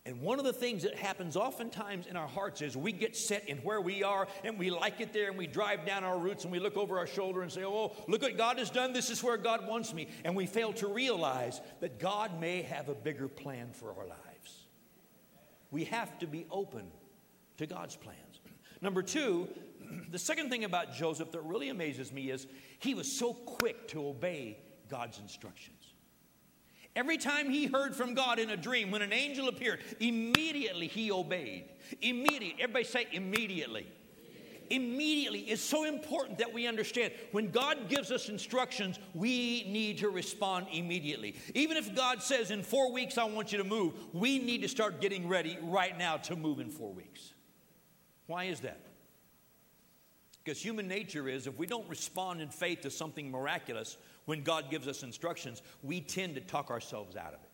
And 0.09 0.21
one 0.21 0.39
of 0.39 0.45
the 0.45 0.53
things 0.53 0.81
that 0.81 0.95
happens 0.95 1.35
oftentimes 1.37 2.07
in 2.07 2.15
our 2.15 2.27
hearts 2.27 2.63
is 2.63 2.75
we 2.75 2.91
get 2.91 3.15
set 3.15 3.47
in 3.47 3.57
where 3.59 3.79
we 3.79 4.01
are 4.01 4.27
and 4.43 4.57
we 4.57 4.71
like 4.71 5.01
it 5.01 5.13
there 5.13 5.29
and 5.29 5.37
we 5.37 5.45
drive 5.45 5.85
down 5.85 6.03
our 6.03 6.17
roots 6.17 6.45
and 6.45 6.51
we 6.51 6.57
look 6.57 6.77
over 6.77 6.97
our 6.97 7.05
shoulder 7.05 7.43
and 7.43 7.51
say, 7.51 7.63
Oh, 7.63 7.95
look 8.07 8.23
what 8.23 8.35
God 8.35 8.57
has 8.57 8.71
done. 8.71 8.91
This 8.91 9.11
is 9.11 9.23
where 9.23 9.37
God 9.37 9.67
wants 9.67 9.93
me. 9.93 10.07
And 10.25 10.35
we 10.35 10.47
fail 10.47 10.73
to 10.73 10.87
realize 10.87 11.61
that 11.79 11.99
God 11.99 12.39
may 12.41 12.63
have 12.63 12.89
a 12.89 12.95
bigger 12.95 13.27
plan 13.27 13.69
for 13.71 13.89
our 13.89 14.07
lives. 14.07 14.65
We 15.69 15.83
have 15.83 16.17
to 16.17 16.25
be 16.25 16.47
open 16.49 16.87
to 17.57 17.67
God's 17.67 17.95
plans. 17.95 18.41
Number 18.81 19.03
two, 19.03 19.47
the 20.09 20.17
second 20.17 20.49
thing 20.49 20.63
about 20.63 20.91
Joseph 20.91 21.31
that 21.33 21.43
really 21.43 21.69
amazes 21.69 22.11
me 22.11 22.31
is 22.31 22.47
he 22.79 22.95
was 22.95 23.11
so 23.11 23.31
quick 23.31 23.87
to 23.89 24.07
obey 24.07 24.57
God's 24.89 25.19
instructions. 25.19 25.78
Every 26.95 27.17
time 27.17 27.49
he 27.49 27.67
heard 27.67 27.95
from 27.95 28.13
God 28.13 28.39
in 28.39 28.49
a 28.49 28.57
dream, 28.57 28.91
when 28.91 29.01
an 29.01 29.13
angel 29.13 29.47
appeared, 29.47 29.79
immediately 29.99 30.87
he 30.87 31.11
obeyed. 31.11 31.65
Immediately. 32.01 32.55
Everybody 32.59 32.85
say 32.85 33.07
immediately. 33.11 33.87
Immediately 34.69 35.49
is 35.49 35.61
so 35.61 35.85
important 35.85 36.37
that 36.37 36.53
we 36.53 36.67
understand 36.67 37.13
when 37.31 37.49
God 37.49 37.89
gives 37.89 38.11
us 38.11 38.29
instructions, 38.29 38.99
we 39.15 39.63
need 39.67 39.97
to 39.99 40.09
respond 40.09 40.67
immediately. 40.71 41.35
Even 41.55 41.77
if 41.77 41.95
God 41.95 42.21
says, 42.21 42.51
In 42.51 42.61
four 42.61 42.91
weeks, 42.91 43.17
I 43.17 43.23
want 43.23 43.51
you 43.51 43.57
to 43.57 43.63
move, 43.63 43.93
we 44.13 44.37
need 44.37 44.61
to 44.61 44.67
start 44.67 45.01
getting 45.01 45.27
ready 45.27 45.57
right 45.63 45.97
now 45.97 46.17
to 46.17 46.35
move 46.35 46.59
in 46.59 46.69
four 46.69 46.93
weeks. 46.93 47.33
Why 48.27 48.45
is 48.45 48.59
that? 48.59 48.79
Because 50.43 50.61
human 50.61 50.87
nature 50.87 51.27
is 51.27 51.47
if 51.47 51.57
we 51.57 51.65
don't 51.65 51.87
respond 51.89 52.41
in 52.41 52.49
faith 52.49 52.81
to 52.81 52.91
something 52.91 53.29
miraculous, 53.29 53.97
when 54.29 54.43
God 54.43 54.69
gives 54.69 54.87
us 54.87 55.01
instructions, 55.01 55.63
we 55.81 56.01
tend 56.01 56.35
to 56.35 56.41
talk 56.41 56.69
ourselves 56.69 57.15
out 57.15 57.33
of 57.33 57.41
it. 57.41 57.49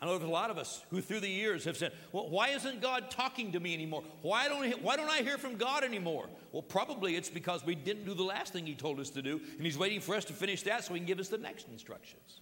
I 0.00 0.06
know 0.06 0.12
there's 0.12 0.28
a 0.28 0.32
lot 0.32 0.50
of 0.50 0.58
us 0.58 0.84
who 0.90 1.00
through 1.00 1.20
the 1.20 1.28
years 1.28 1.64
have 1.64 1.76
said, 1.76 1.92
Well, 2.12 2.30
why 2.30 2.50
isn't 2.50 2.80
God 2.80 3.10
talking 3.10 3.50
to 3.52 3.60
me 3.60 3.74
anymore? 3.74 4.04
Why 4.22 4.48
don't, 4.48 4.80
why 4.80 4.94
don't 4.94 5.10
I 5.10 5.22
hear 5.22 5.38
from 5.38 5.56
God 5.56 5.82
anymore? 5.82 6.28
Well, 6.52 6.62
probably 6.62 7.16
it's 7.16 7.28
because 7.28 7.66
we 7.66 7.74
didn't 7.74 8.04
do 8.04 8.14
the 8.14 8.22
last 8.22 8.52
thing 8.52 8.64
He 8.64 8.74
told 8.76 9.00
us 9.00 9.10
to 9.10 9.22
do, 9.22 9.40
and 9.56 9.66
He's 9.66 9.76
waiting 9.76 10.00
for 10.00 10.14
us 10.14 10.24
to 10.26 10.32
finish 10.32 10.62
that 10.62 10.84
so 10.84 10.94
He 10.94 11.00
can 11.00 11.06
give 11.06 11.18
us 11.18 11.28
the 11.28 11.38
next 11.38 11.66
instructions. 11.68 12.40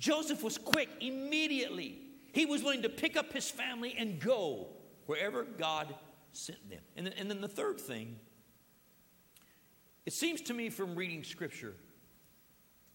Joseph 0.00 0.42
was 0.42 0.58
quick, 0.58 0.88
immediately. 1.00 2.00
He 2.32 2.44
was 2.44 2.64
willing 2.64 2.82
to 2.82 2.88
pick 2.88 3.16
up 3.16 3.32
his 3.32 3.48
family 3.48 3.94
and 3.96 4.20
go 4.20 4.66
wherever 5.06 5.44
God 5.44 5.94
sent 6.32 6.70
them. 6.70 6.80
And 6.96 7.06
then, 7.06 7.14
and 7.18 7.30
then 7.30 7.40
the 7.40 7.48
third 7.48 7.80
thing, 7.80 8.16
it 10.08 10.12
seems 10.12 10.40
to 10.40 10.54
me 10.54 10.70
from 10.70 10.96
reading 10.96 11.22
scripture 11.22 11.74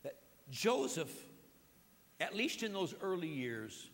that 0.03 0.15
Joseph 0.49 1.09
at 2.23 2.35
least 2.35 2.63
in 2.63 2.71
those 2.71 2.95
early 3.01 3.27
years, 3.27 3.89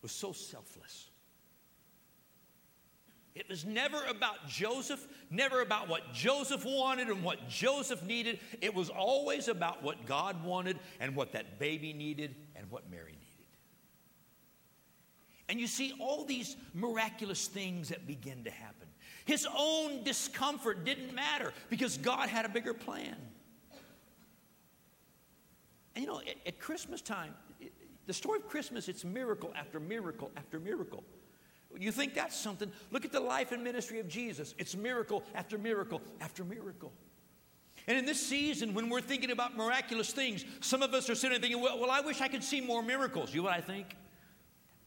was 0.00 0.12
so 0.12 0.32
selfless. 0.32 1.10
It 3.34 3.48
was 3.50 3.64
never 3.64 4.02
about 4.08 4.46
Joseph, 4.46 5.04
never 5.28 5.60
about 5.60 5.88
what 5.88 6.14
Joseph 6.14 6.64
wanted 6.64 7.08
and 7.08 7.22
what 7.24 7.48
Joseph 7.48 8.02
needed. 8.04 8.38
It 8.62 8.74
was 8.74 8.88
always 8.88 9.48
about 9.48 9.82
what 9.82 10.06
God 10.06 10.44
wanted 10.44 10.78
and 11.00 11.16
what 11.16 11.32
that 11.32 11.58
baby 11.58 11.92
needed 11.92 12.36
and 12.54 12.70
what 12.70 12.88
Mary 12.88 13.12
needed. 13.12 13.22
And 15.48 15.60
you 15.60 15.66
see 15.66 15.94
all 16.00 16.24
these 16.24 16.56
miraculous 16.74 17.46
things 17.46 17.88
that 17.88 18.06
begin 18.06 18.44
to 18.44 18.50
happen. 18.50 18.85
His 19.26 19.46
own 19.58 20.04
discomfort 20.04 20.84
didn't 20.84 21.12
matter 21.12 21.52
because 21.68 21.98
God 21.98 22.28
had 22.28 22.46
a 22.46 22.48
bigger 22.48 22.72
plan. 22.72 23.16
And 25.94 26.04
you 26.04 26.06
know, 26.06 26.20
at, 26.20 26.36
at 26.46 26.60
Christmas 26.60 27.02
time, 27.02 27.34
it, 27.60 27.72
the 28.06 28.14
story 28.14 28.38
of 28.38 28.48
Christmas, 28.48 28.88
it's 28.88 29.04
miracle 29.04 29.52
after 29.56 29.80
miracle 29.80 30.30
after 30.36 30.60
miracle. 30.60 31.02
You 31.76 31.90
think 31.90 32.14
that's 32.14 32.36
something? 32.36 32.70
Look 32.92 33.04
at 33.04 33.10
the 33.10 33.20
life 33.20 33.50
and 33.50 33.64
ministry 33.64 33.98
of 33.98 34.08
Jesus. 34.08 34.54
It's 34.58 34.76
miracle 34.76 35.24
after 35.34 35.58
miracle 35.58 36.00
after 36.20 36.44
miracle. 36.44 36.92
And 37.88 37.98
in 37.98 38.06
this 38.06 38.24
season, 38.24 38.74
when 38.74 38.88
we're 38.88 39.00
thinking 39.00 39.32
about 39.32 39.56
miraculous 39.56 40.12
things, 40.12 40.44
some 40.60 40.82
of 40.82 40.94
us 40.94 41.10
are 41.10 41.16
sitting 41.16 41.40
there 41.40 41.40
thinking, 41.40 41.60
well, 41.60 41.80
well, 41.80 41.90
I 41.90 42.00
wish 42.00 42.20
I 42.20 42.28
could 42.28 42.44
see 42.44 42.60
more 42.60 42.82
miracles. 42.82 43.34
You 43.34 43.40
know 43.40 43.48
what 43.48 43.56
I 43.56 43.60
think? 43.60 43.88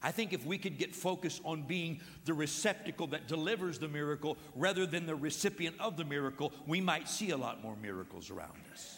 I 0.02 0.12
think 0.12 0.32
if 0.32 0.46
we 0.46 0.56
could 0.56 0.78
get 0.78 0.94
focused 0.96 1.42
on 1.44 1.62
being 1.62 2.00
the 2.24 2.32
receptacle 2.32 3.08
that 3.08 3.28
delivers 3.28 3.78
the 3.78 3.88
miracle 3.88 4.38
rather 4.54 4.86
than 4.86 5.04
the 5.04 5.14
recipient 5.14 5.76
of 5.78 5.96
the 5.96 6.04
miracle, 6.04 6.52
we 6.66 6.80
might 6.80 7.08
see 7.08 7.30
a 7.30 7.36
lot 7.36 7.62
more 7.62 7.76
miracles 7.76 8.30
around 8.30 8.56
us. 8.72 8.96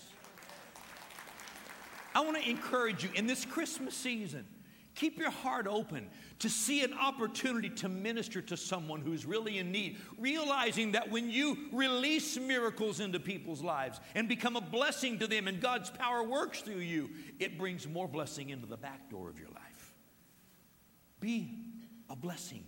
I 2.15 2.21
want 2.21 2.41
to 2.41 2.49
encourage 2.49 3.03
you 3.03 3.11
in 3.15 3.27
this 3.27 3.45
Christmas 3.45 3.97
season, 3.97 4.47
keep 4.95 5.19
your 5.19 5.31
heart 5.31 5.67
open 5.67 6.09
to 6.41 6.49
see 6.49 6.85
an 6.85 6.93
opportunity 6.93 7.71
to 7.71 7.89
minister 7.89 8.43
to 8.43 8.57
someone 8.57 9.01
who's 9.01 9.25
really 9.25 9.59
in 9.59 9.73
need, 9.73 9.97
realizing 10.19 10.93
that 10.93 11.11
when 11.11 11.31
you 11.31 11.57
release 11.73 12.37
miracles 12.37 13.01
into 13.01 13.19
people's 13.19 13.63
lives 13.63 13.99
and 14.15 14.29
become 14.29 14.57
a 14.57 14.61
blessing 14.61 15.19
to 15.19 15.27
them 15.27 15.49
and 15.49 15.61
God's 15.61 15.91
power 15.91 16.23
works 16.23 16.61
through 16.61 16.81
you, 16.81 17.11
it 17.39 17.59
brings 17.59 17.89
more 17.89 18.07
blessing 18.07 18.51
into 18.51 18.67
the 18.67 18.77
back 18.77 19.11
door 19.11 19.29
of 19.29 19.39
your 19.39 19.49
life. 19.49 19.62
Be 21.23 21.57
a 22.11 22.17
blessing 22.17 22.65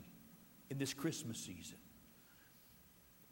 in 0.71 0.79
this 0.79 0.95
Christmas 0.95 1.39
season. 1.39 1.77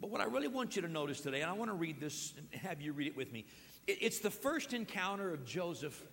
But 0.01 0.11
what 0.11 0.19
I 0.19 0.25
really 0.25 0.49
want 0.49 0.75
you 0.75 0.81
to 0.81 0.89
notice 0.89 1.21
today, 1.21 1.39
and 1.39 1.49
I 1.49 1.53
want 1.53 1.71
to 1.71 1.75
read 1.75 2.01
this 2.01 2.33
and 2.37 2.61
have 2.61 2.81
you 2.81 2.91
read 2.91 3.07
it 3.07 3.15
with 3.15 3.31
me. 3.31 3.45
It's 3.87 4.19
the 4.19 4.29
first 4.29 4.73
encounter 4.73 5.33
of 5.33 5.45
Joseph 5.45 6.03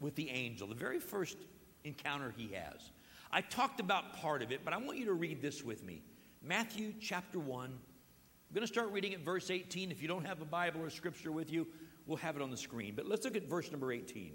with 0.00 0.14
the 0.14 0.30
angel, 0.30 0.66
the 0.66 0.74
very 0.74 0.98
first 0.98 1.36
encounter 1.84 2.32
he 2.34 2.50
has. 2.54 2.92
I 3.30 3.42
talked 3.42 3.78
about 3.78 4.16
part 4.16 4.40
of 4.40 4.52
it, 4.52 4.62
but 4.64 4.72
I 4.72 4.78
want 4.78 4.96
you 4.96 5.04
to 5.04 5.12
read 5.12 5.42
this 5.42 5.62
with 5.62 5.84
me. 5.84 6.02
Matthew 6.42 6.94
chapter 6.98 7.38
1. 7.38 7.66
I'm 7.66 7.74
going 8.54 8.66
to 8.66 8.72
start 8.72 8.90
reading 8.90 9.12
at 9.12 9.20
verse 9.20 9.50
18. 9.50 9.90
If 9.90 10.00
you 10.00 10.08
don't 10.08 10.24
have 10.24 10.40
a 10.40 10.46
Bible 10.46 10.82
or 10.82 10.88
scripture 10.88 11.30
with 11.30 11.52
you, 11.52 11.66
we'll 12.06 12.16
have 12.16 12.36
it 12.36 12.42
on 12.42 12.50
the 12.50 12.56
screen. 12.56 12.94
But 12.96 13.06
let's 13.06 13.26
look 13.26 13.36
at 13.36 13.50
verse 13.50 13.70
number 13.70 13.92
18. 13.92 14.34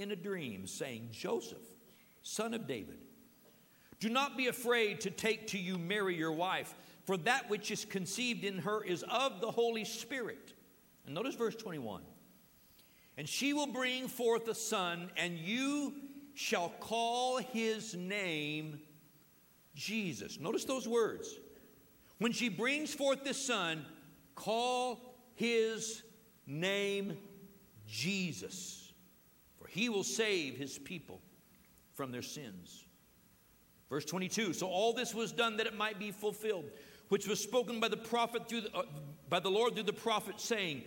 in 0.00 0.10
a 0.10 0.16
dream, 0.16 0.66
saying, 0.66 1.08
Joseph, 1.12 1.58
son 2.22 2.54
of 2.54 2.66
David, 2.66 2.98
do 3.98 4.08
not 4.08 4.36
be 4.36 4.46
afraid 4.46 5.00
to 5.02 5.10
take 5.10 5.48
to 5.48 5.58
you 5.58 5.76
Mary, 5.78 6.16
your 6.16 6.32
wife 6.32 6.74
for 7.10 7.16
that 7.16 7.50
which 7.50 7.72
is 7.72 7.84
conceived 7.84 8.44
in 8.44 8.58
her 8.58 8.84
is 8.84 9.02
of 9.02 9.40
the 9.40 9.50
Holy 9.50 9.84
Spirit. 9.84 10.52
And 11.06 11.12
notice 11.12 11.34
verse 11.34 11.56
21. 11.56 12.02
And 13.16 13.28
she 13.28 13.52
will 13.52 13.66
bring 13.66 14.06
forth 14.06 14.46
a 14.46 14.54
son, 14.54 15.10
and 15.16 15.36
you 15.36 15.92
shall 16.34 16.68
call 16.78 17.38
his 17.38 17.96
name 17.96 18.78
Jesus. 19.74 20.38
Notice 20.38 20.64
those 20.64 20.86
words. 20.86 21.36
When 22.18 22.30
she 22.30 22.48
brings 22.48 22.94
forth 22.94 23.24
this 23.24 23.44
son, 23.44 23.84
call 24.36 25.00
his 25.34 26.04
name 26.46 27.16
Jesus, 27.88 28.79
he 29.70 29.88
will 29.88 30.04
save 30.04 30.56
his 30.56 30.78
people 30.78 31.20
from 31.94 32.12
their 32.12 32.22
sins. 32.22 32.84
Verse 33.88 34.04
22 34.04 34.52
So 34.52 34.66
all 34.66 34.92
this 34.92 35.14
was 35.14 35.32
done 35.32 35.56
that 35.56 35.66
it 35.66 35.76
might 35.76 35.98
be 35.98 36.10
fulfilled 36.10 36.70
which 37.10 37.26
was 37.26 37.40
spoken 37.40 37.80
by 37.80 37.88
the 37.88 37.96
prophet 37.96 38.48
through 38.48 38.62
the, 38.62 38.74
uh, 38.74 38.84
by 39.28 39.40
the 39.40 39.50
Lord 39.50 39.74
through 39.74 39.82
the 39.82 39.92
prophet, 39.92 40.40
saying, 40.40 40.82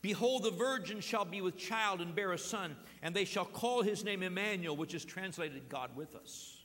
Behold, 0.00 0.42
the 0.42 0.50
virgin 0.50 1.00
shall 1.00 1.24
be 1.24 1.42
with 1.42 1.56
child 1.56 2.00
and 2.00 2.14
bear 2.14 2.32
a 2.32 2.38
son, 2.38 2.76
and 3.02 3.14
they 3.14 3.26
shall 3.26 3.44
call 3.44 3.82
his 3.82 4.02
name 4.02 4.22
Emmanuel, 4.22 4.76
which 4.76 4.94
is 4.94 5.04
translated 5.04 5.68
God 5.68 5.94
with 5.94 6.14
us. 6.16 6.64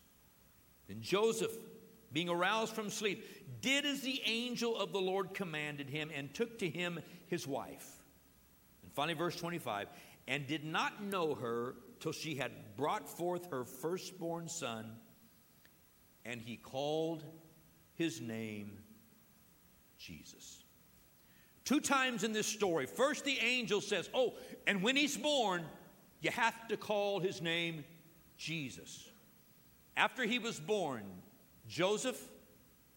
Then 0.88 1.02
Joseph, 1.02 1.52
being 2.14 2.30
aroused 2.30 2.74
from 2.74 2.90
sleep, 2.90 3.26
did 3.62 3.86
as 3.86 4.02
the 4.02 4.22
angel 4.26 4.78
of 4.78 4.94
the 4.94 5.02
Lord 5.02 5.34
commanded 5.34 5.90
him, 5.90 6.10
and 6.16 6.34
took 6.34 6.58
to 6.60 6.70
him 6.70 7.00
his 7.28 7.46
wife. 7.46 8.02
And 8.84 8.94
finally, 8.94 9.14
verse 9.14 9.36
25, 9.36 9.90
and 10.28 10.48
did 10.48 10.64
not 10.64 11.04
know 11.04 11.36
her 11.36 11.76
till 12.00 12.12
she 12.12 12.36
had 12.36 12.52
brought 12.76 13.08
forth 13.08 13.50
her 13.52 13.64
firstborn 13.66 14.48
son, 14.48 14.86
and 16.26 16.42
he 16.42 16.58
called 16.58 17.24
his 17.96 18.22
name 18.22 18.80
Jesus. 19.98 20.64
Two 21.64 21.80
times 21.80 22.24
in 22.24 22.34
this 22.34 22.48
story, 22.48 22.86
first 22.86 23.24
the 23.24 23.38
angel 23.40 23.82
says, 23.82 24.10
Oh, 24.14 24.34
and 24.66 24.82
when 24.82 24.96
he's 24.96 25.18
born, 25.18 25.64
you 26.22 26.32
have 26.32 26.68
to 26.70 26.78
call 26.78 27.20
his 27.20 27.42
name 27.42 27.84
Jesus. 28.38 29.10
After 29.96 30.24
he 30.24 30.40
was 30.40 30.60
born, 30.60 31.04
Joseph 31.68 32.20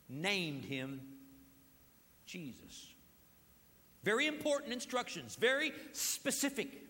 named 0.08 0.64
him 0.64 1.00
Jesus. 2.26 2.94
Very 4.02 4.26
important 4.26 4.72
instructions, 4.72 5.36
very 5.36 5.72
specific. 5.92 6.83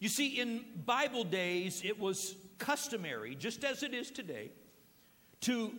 You 0.00 0.08
see, 0.08 0.40
in 0.40 0.64
Bible 0.84 1.24
days, 1.24 1.82
it 1.84 1.98
was 1.98 2.36
customary, 2.58 3.34
just 3.34 3.64
as 3.64 3.82
it 3.82 3.94
is 3.94 4.10
today, 4.10 4.50
to 5.42 5.72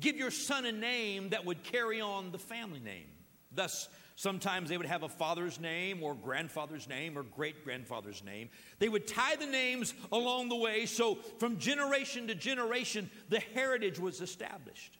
give 0.00 0.16
your 0.16 0.30
son 0.30 0.66
a 0.66 0.72
name 0.72 1.30
that 1.30 1.44
would 1.44 1.62
carry 1.62 2.00
on 2.00 2.30
the 2.32 2.38
family 2.38 2.80
name. 2.80 3.06
Thus, 3.52 3.88
sometimes 4.16 4.68
they 4.68 4.76
would 4.76 4.86
have 4.86 5.02
a 5.02 5.08
father's 5.08 5.60
name 5.60 6.02
or 6.02 6.14
grandfather's 6.14 6.88
name 6.88 7.16
or 7.16 7.22
great 7.22 7.64
grandfather's 7.64 8.22
name. 8.24 8.48
They 8.78 8.88
would 8.88 9.06
tie 9.06 9.36
the 9.36 9.46
names 9.46 9.94
along 10.12 10.48
the 10.48 10.56
way 10.56 10.86
so 10.86 11.16
from 11.38 11.58
generation 11.58 12.28
to 12.28 12.34
generation, 12.34 13.10
the 13.28 13.40
heritage 13.54 13.98
was 13.98 14.20
established. 14.20 14.98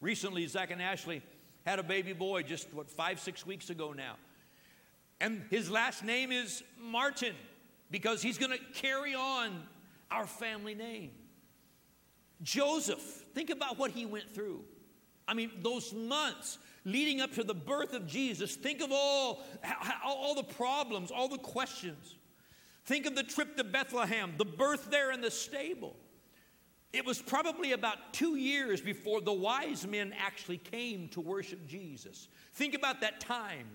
Recently, 0.00 0.46
Zach 0.46 0.70
and 0.70 0.80
Ashley 0.80 1.22
had 1.66 1.78
a 1.78 1.82
baby 1.82 2.12
boy 2.12 2.42
just, 2.42 2.72
what, 2.72 2.90
five, 2.90 3.20
six 3.20 3.44
weeks 3.44 3.70
ago 3.70 3.92
now. 3.92 4.16
And 5.20 5.42
his 5.50 5.70
last 5.70 6.02
name 6.02 6.32
is 6.32 6.62
Martin 6.80 7.34
because 7.90 8.22
he's 8.22 8.38
going 8.38 8.52
to 8.52 8.64
carry 8.74 9.14
on 9.14 9.62
our 10.10 10.26
family 10.26 10.74
name. 10.74 11.10
Joseph, 12.42 13.00
think 13.34 13.50
about 13.50 13.78
what 13.78 13.90
he 13.90 14.06
went 14.06 14.34
through. 14.34 14.64
I 15.28 15.34
mean, 15.34 15.50
those 15.62 15.92
months 15.92 16.58
leading 16.84 17.20
up 17.20 17.34
to 17.34 17.44
the 17.44 17.54
birth 17.54 17.92
of 17.92 18.06
Jesus, 18.06 18.56
think 18.56 18.80
of 18.80 18.90
all, 18.90 19.44
all 20.04 20.34
the 20.34 20.42
problems, 20.42 21.10
all 21.10 21.28
the 21.28 21.38
questions. 21.38 22.16
Think 22.84 23.06
of 23.06 23.14
the 23.14 23.22
trip 23.22 23.56
to 23.56 23.64
Bethlehem, 23.64 24.34
the 24.38 24.44
birth 24.44 24.90
there 24.90 25.12
in 25.12 25.20
the 25.20 25.30
stable. 25.30 25.94
It 26.92 27.06
was 27.06 27.22
probably 27.22 27.72
about 27.72 28.12
two 28.12 28.36
years 28.36 28.80
before 28.80 29.20
the 29.20 29.32
wise 29.32 29.86
men 29.86 30.12
actually 30.18 30.58
came 30.58 31.08
to 31.10 31.20
worship 31.20 31.66
Jesus. 31.68 32.28
Think 32.54 32.74
about 32.74 33.00
that 33.02 33.20
time. 33.20 33.68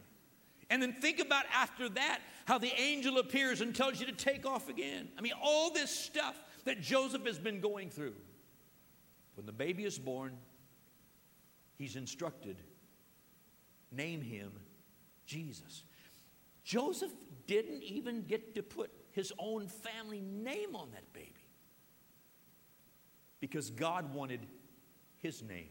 And 0.69 0.81
then 0.81 0.93
think 0.93 1.19
about 1.19 1.45
after 1.53 1.89
that 1.89 2.21
how 2.45 2.57
the 2.57 2.71
angel 2.79 3.17
appears 3.17 3.61
and 3.61 3.75
tells 3.75 3.99
you 3.99 4.05
to 4.07 4.11
take 4.11 4.45
off 4.45 4.69
again. 4.69 5.09
I 5.17 5.21
mean, 5.21 5.33
all 5.41 5.71
this 5.71 5.91
stuff 5.91 6.35
that 6.65 6.81
Joseph 6.81 7.25
has 7.25 7.37
been 7.37 7.59
going 7.59 7.89
through. 7.89 8.15
When 9.35 9.45
the 9.45 9.51
baby 9.51 9.83
is 9.83 9.99
born, 9.99 10.37
he's 11.77 11.95
instructed 11.95 12.57
name 13.91 14.21
him 14.21 14.51
Jesus. 15.25 15.83
Joseph 16.63 17.11
didn't 17.47 17.83
even 17.83 18.23
get 18.23 18.55
to 18.55 18.63
put 18.63 18.91
his 19.11 19.31
own 19.39 19.67
family 19.67 20.21
name 20.21 20.75
on 20.75 20.89
that 20.91 21.11
baby 21.13 21.31
because 23.39 23.69
God 23.69 24.13
wanted 24.13 24.47
his 25.17 25.41
name 25.41 25.69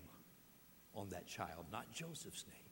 on 0.94 1.08
that 1.10 1.26
child, 1.26 1.66
not 1.72 1.90
Joseph's 1.92 2.44
name. 2.48 2.63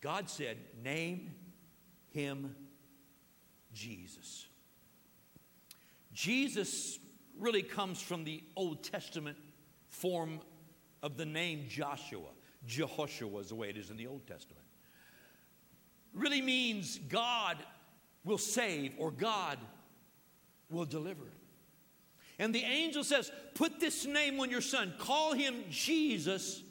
God 0.00 0.28
said, 0.30 0.58
Name 0.82 1.34
him 2.10 2.54
Jesus. 3.72 4.46
Jesus 6.12 6.98
really 7.38 7.62
comes 7.62 8.00
from 8.00 8.24
the 8.24 8.42
Old 8.56 8.82
Testament 8.82 9.36
form 9.88 10.40
of 11.02 11.16
the 11.16 11.26
name 11.26 11.66
Joshua. 11.68 12.30
Jehoshua 12.66 13.40
is 13.40 13.48
the 13.48 13.54
way 13.54 13.68
it 13.70 13.76
is 13.76 13.90
in 13.90 13.96
the 13.96 14.06
Old 14.06 14.26
Testament. 14.26 14.64
Really 16.12 16.42
means 16.42 16.98
God 17.08 17.56
will 18.24 18.38
save 18.38 18.94
or 18.98 19.10
God 19.10 19.58
will 20.70 20.84
deliver. 20.84 21.24
And 22.38 22.54
the 22.54 22.62
angel 22.62 23.04
says, 23.04 23.30
Put 23.54 23.80
this 23.80 24.06
name 24.06 24.38
on 24.40 24.50
your 24.50 24.60
son, 24.60 24.94
call 24.98 25.32
him 25.32 25.64
Jesus, 25.70 26.62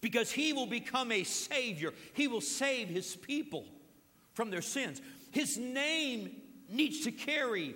because 0.00 0.30
he 0.30 0.52
will 0.52 0.66
become 0.66 1.12
a 1.12 1.24
savior. 1.24 1.92
He 2.12 2.28
will 2.28 2.40
save 2.40 2.88
his 2.88 3.16
people 3.16 3.64
from 4.32 4.50
their 4.50 4.62
sins. 4.62 5.00
His 5.30 5.58
name 5.58 6.30
needs 6.68 7.00
to 7.04 7.12
carry 7.12 7.74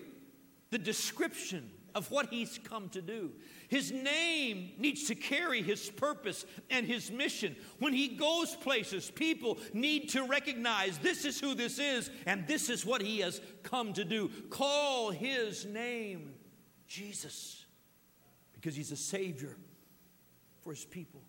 the 0.70 0.78
description 0.78 1.70
of 1.94 2.10
what 2.10 2.28
he's 2.30 2.58
come 2.64 2.88
to 2.90 3.02
do. 3.02 3.32
His 3.68 3.90
name 3.90 4.72
needs 4.78 5.06
to 5.08 5.14
carry 5.14 5.62
his 5.62 5.90
purpose 5.90 6.44
and 6.70 6.86
his 6.86 7.10
mission. 7.10 7.56
When 7.78 7.92
he 7.92 8.08
goes 8.08 8.54
places, 8.54 9.10
people 9.10 9.58
need 9.72 10.10
to 10.10 10.24
recognize 10.24 10.98
this 10.98 11.24
is 11.24 11.40
who 11.40 11.54
this 11.54 11.78
is 11.78 12.10
and 12.26 12.46
this 12.46 12.70
is 12.70 12.86
what 12.86 13.02
he 13.02 13.20
has 13.20 13.40
come 13.62 13.92
to 13.94 14.04
do. 14.04 14.30
Call 14.50 15.10
his 15.10 15.66
name 15.66 16.34
Jesus 16.86 17.64
because 18.52 18.74
he's 18.74 18.92
a 18.92 18.96
savior 18.96 19.56
for 20.62 20.70
his 20.70 20.84
people. 20.84 21.22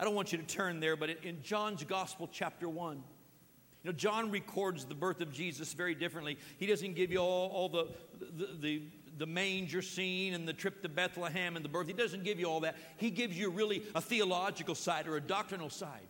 I 0.00 0.04
don't 0.04 0.14
want 0.14 0.32
you 0.32 0.38
to 0.38 0.44
turn 0.44 0.80
there, 0.80 0.96
but 0.96 1.10
in 1.24 1.42
John's 1.42 1.82
Gospel, 1.84 2.28
chapter 2.30 2.68
1, 2.68 2.96
you 2.96 3.90
know, 3.90 3.92
John 3.92 4.30
records 4.30 4.84
the 4.84 4.94
birth 4.94 5.20
of 5.20 5.32
Jesus 5.32 5.72
very 5.72 5.94
differently. 5.94 6.38
He 6.58 6.66
doesn't 6.66 6.94
give 6.94 7.10
you 7.10 7.18
all, 7.18 7.48
all 7.50 7.68
the, 7.68 7.88
the, 8.20 8.48
the, 8.60 8.82
the 9.18 9.26
manger 9.26 9.82
scene 9.82 10.34
and 10.34 10.46
the 10.46 10.52
trip 10.52 10.82
to 10.82 10.88
Bethlehem 10.88 11.56
and 11.56 11.64
the 11.64 11.68
birth. 11.68 11.86
He 11.86 11.92
doesn't 11.92 12.24
give 12.24 12.38
you 12.38 12.46
all 12.46 12.60
that. 12.60 12.76
He 12.96 13.10
gives 13.10 13.38
you 13.38 13.50
really 13.50 13.82
a 13.94 14.00
theological 14.00 14.74
side 14.74 15.06
or 15.06 15.16
a 15.16 15.20
doctrinal 15.20 15.70
side. 15.70 16.06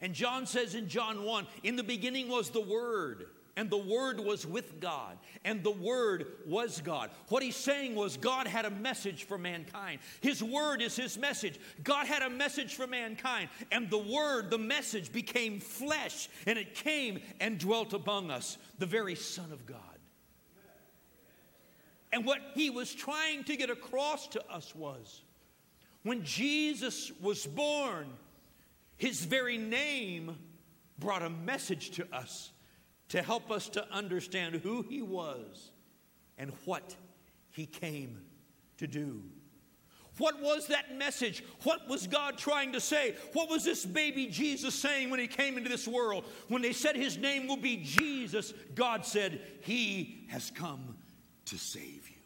And 0.00 0.14
John 0.14 0.46
says 0.46 0.74
in 0.74 0.88
John 0.88 1.24
1 1.24 1.46
In 1.62 1.76
the 1.76 1.84
beginning 1.84 2.28
was 2.28 2.50
the 2.50 2.60
Word 2.60 3.26
and 3.56 3.68
the 3.68 3.76
Word 3.76 4.18
was 4.18 4.46
with 4.46 4.80
God, 4.80 5.18
and 5.44 5.62
the 5.62 5.70
Word 5.70 6.26
was 6.46 6.80
God. 6.80 7.10
What 7.28 7.42
he's 7.42 7.56
saying 7.56 7.94
was 7.94 8.16
God 8.16 8.46
had 8.46 8.64
a 8.64 8.70
message 8.70 9.24
for 9.24 9.36
mankind. 9.36 10.00
His 10.20 10.42
Word 10.42 10.80
is 10.80 10.96
His 10.96 11.18
message. 11.18 11.58
God 11.84 12.06
had 12.06 12.22
a 12.22 12.30
message 12.30 12.74
for 12.74 12.86
mankind, 12.86 13.50
and 13.70 13.90
the 13.90 13.98
Word, 13.98 14.50
the 14.50 14.58
message, 14.58 15.12
became 15.12 15.60
flesh, 15.60 16.28
and 16.46 16.58
it 16.58 16.74
came 16.74 17.20
and 17.40 17.58
dwelt 17.58 17.92
among 17.92 18.30
us, 18.30 18.56
the 18.78 18.86
very 18.86 19.14
Son 19.14 19.52
of 19.52 19.66
God. 19.66 19.78
And 22.12 22.26
what 22.26 22.40
he 22.54 22.68
was 22.68 22.92
trying 22.92 23.44
to 23.44 23.56
get 23.56 23.70
across 23.70 24.28
to 24.28 24.52
us 24.52 24.74
was 24.74 25.22
when 26.02 26.24
Jesus 26.24 27.10
was 27.20 27.46
born, 27.46 28.06
his 28.98 29.24
very 29.24 29.56
name 29.56 30.36
brought 30.98 31.22
a 31.22 31.30
message 31.30 31.92
to 31.92 32.06
us 32.14 32.50
to 33.12 33.20
help 33.20 33.50
us 33.50 33.68
to 33.68 33.86
understand 33.92 34.54
who 34.54 34.80
he 34.80 35.02
was 35.02 35.70
and 36.38 36.50
what 36.64 36.96
he 37.50 37.66
came 37.66 38.22
to 38.78 38.86
do. 38.86 39.22
What 40.16 40.40
was 40.40 40.68
that 40.68 40.96
message? 40.96 41.44
What 41.62 41.86
was 41.90 42.06
God 42.06 42.38
trying 42.38 42.72
to 42.72 42.80
say? 42.80 43.14
What 43.34 43.50
was 43.50 43.64
this 43.64 43.84
baby 43.84 44.28
Jesus 44.28 44.74
saying 44.74 45.10
when 45.10 45.20
he 45.20 45.26
came 45.26 45.58
into 45.58 45.68
this 45.68 45.86
world? 45.86 46.24
When 46.48 46.62
they 46.62 46.72
said 46.72 46.96
his 46.96 47.18
name 47.18 47.46
will 47.46 47.58
be 47.58 47.76
Jesus, 47.76 48.54
God 48.74 49.04
said, 49.04 49.42
He 49.60 50.24
has 50.28 50.50
come 50.50 50.96
to 51.46 51.58
save 51.58 52.08
you. 52.08 52.16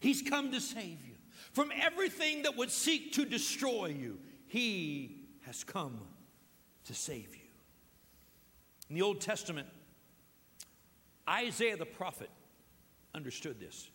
He's 0.00 0.22
come 0.22 0.52
to 0.52 0.60
save 0.60 1.04
you. 1.06 1.16
From 1.52 1.70
everything 1.78 2.44
that 2.44 2.56
would 2.56 2.70
seek 2.70 3.12
to 3.12 3.26
destroy 3.26 3.88
you, 3.88 4.18
He 4.46 5.26
has 5.42 5.64
come 5.64 6.00
to 6.86 6.94
save 6.94 7.36
you. 7.36 7.41
In 8.92 8.96
the 8.96 9.02
Old 9.06 9.22
Testament, 9.22 9.66
Isaiah 11.26 11.78
the 11.78 11.86
prophet 11.86 12.28
understood 13.14 13.58
this. 13.58 13.88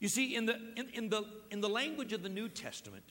You 0.00 0.08
see, 0.08 0.34
in 0.34 0.44
the, 0.44 0.56
in, 0.76 0.88
in, 0.92 1.08
the, 1.08 1.22
in 1.52 1.60
the 1.60 1.68
language 1.68 2.12
of 2.12 2.24
the 2.24 2.28
New 2.28 2.48
Testament, 2.48 3.04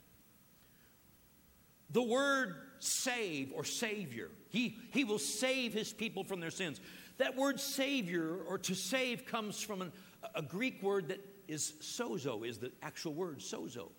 the 1.91 2.03
word 2.03 2.55
save 2.79 3.53
or 3.55 3.63
savior, 3.63 4.31
he, 4.49 4.77
he 4.91 5.05
will 5.05 5.17
save 5.17 5.71
his 5.71 5.93
people 5.93 6.25
from 6.25 6.41
their 6.41 6.51
sins. 6.51 6.81
That 7.19 7.37
word 7.37 7.57
savior 7.57 8.39
or 8.45 8.57
to 8.57 8.75
save 8.75 9.25
comes 9.25 9.61
from 9.61 9.81
an, 9.81 9.93
a 10.35 10.41
Greek 10.41 10.83
word 10.83 11.07
that 11.07 11.25
is 11.47 11.71
sozo, 11.79 12.45
is 12.45 12.57
the 12.57 12.73
actual 12.81 13.13
word 13.13 13.39
sozo. 13.39 13.91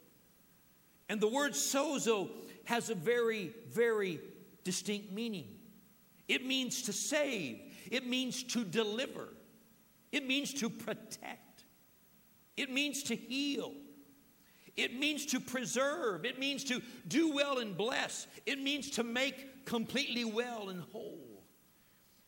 And 1.09 1.23
the 1.23 1.29
word 1.29 1.53
sozo 1.53 2.29
has 2.65 2.91
a 2.91 2.95
very, 2.95 3.55
very 3.71 4.21
distinct 4.63 5.11
meaning. 5.11 5.54
It 6.29 6.47
means 6.47 6.83
to 6.83 6.93
save, 6.93 7.61
it 7.91 8.07
means 8.07 8.43
to 8.45 8.65
deliver, 8.65 9.29
it 10.13 10.27
means 10.27 10.55
to 10.55 10.71
protect, 10.71 11.65
it 12.57 12.71
means 12.71 13.03
to 13.05 13.17
heal. 13.17 13.73
It 14.77 14.99
means 14.99 15.27
to 15.27 15.39
preserve. 15.39 16.25
It 16.25 16.41
means 16.41 16.65
to 16.65 16.83
do 17.07 17.33
well 17.33 17.59
and 17.61 17.77
bless. 17.77 18.27
It 18.45 18.61
means 18.61 18.91
to 18.91 19.05
make 19.05 19.65
completely 19.67 20.25
well 20.25 20.69
and 20.69 20.83
whole. 20.91 21.34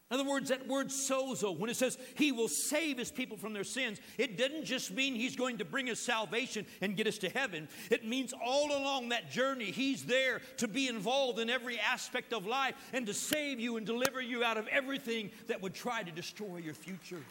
In 0.08 0.20
other 0.20 0.28
words, 0.28 0.50
that 0.50 0.68
word 0.68 0.88
sozo, 0.88 1.58
when 1.58 1.68
it 1.68 1.74
says 1.74 1.98
he 2.14 2.30
will 2.30 2.46
save 2.46 2.96
his 2.96 3.10
people 3.10 3.36
from 3.36 3.52
their 3.52 3.64
sins, 3.64 3.98
it 4.18 4.38
doesn't 4.38 4.64
just 4.64 4.92
mean 4.92 5.16
he's 5.16 5.34
going 5.34 5.58
to 5.58 5.64
bring 5.64 5.90
us 5.90 5.98
salvation 5.98 6.64
and 6.80 6.96
get 6.96 7.08
us 7.08 7.18
to 7.18 7.28
heaven. 7.28 7.68
It 7.90 8.06
means 8.06 8.32
all 8.32 8.70
along 8.70 9.08
that 9.08 9.32
journey, 9.32 9.72
he's 9.72 10.04
there 10.04 10.42
to 10.58 10.68
be 10.68 10.86
involved 10.86 11.40
in 11.40 11.50
every 11.50 11.80
aspect 11.80 12.32
of 12.32 12.46
life 12.46 12.76
and 12.92 13.04
to 13.06 13.14
save 13.14 13.58
you 13.58 13.78
and 13.78 13.84
deliver 13.84 14.20
you 14.20 14.44
out 14.44 14.58
of 14.58 14.68
everything 14.68 15.32
that 15.48 15.60
would 15.60 15.74
try 15.74 16.04
to 16.04 16.12
destroy 16.12 16.58
your 16.58 16.74
future. 16.74 17.22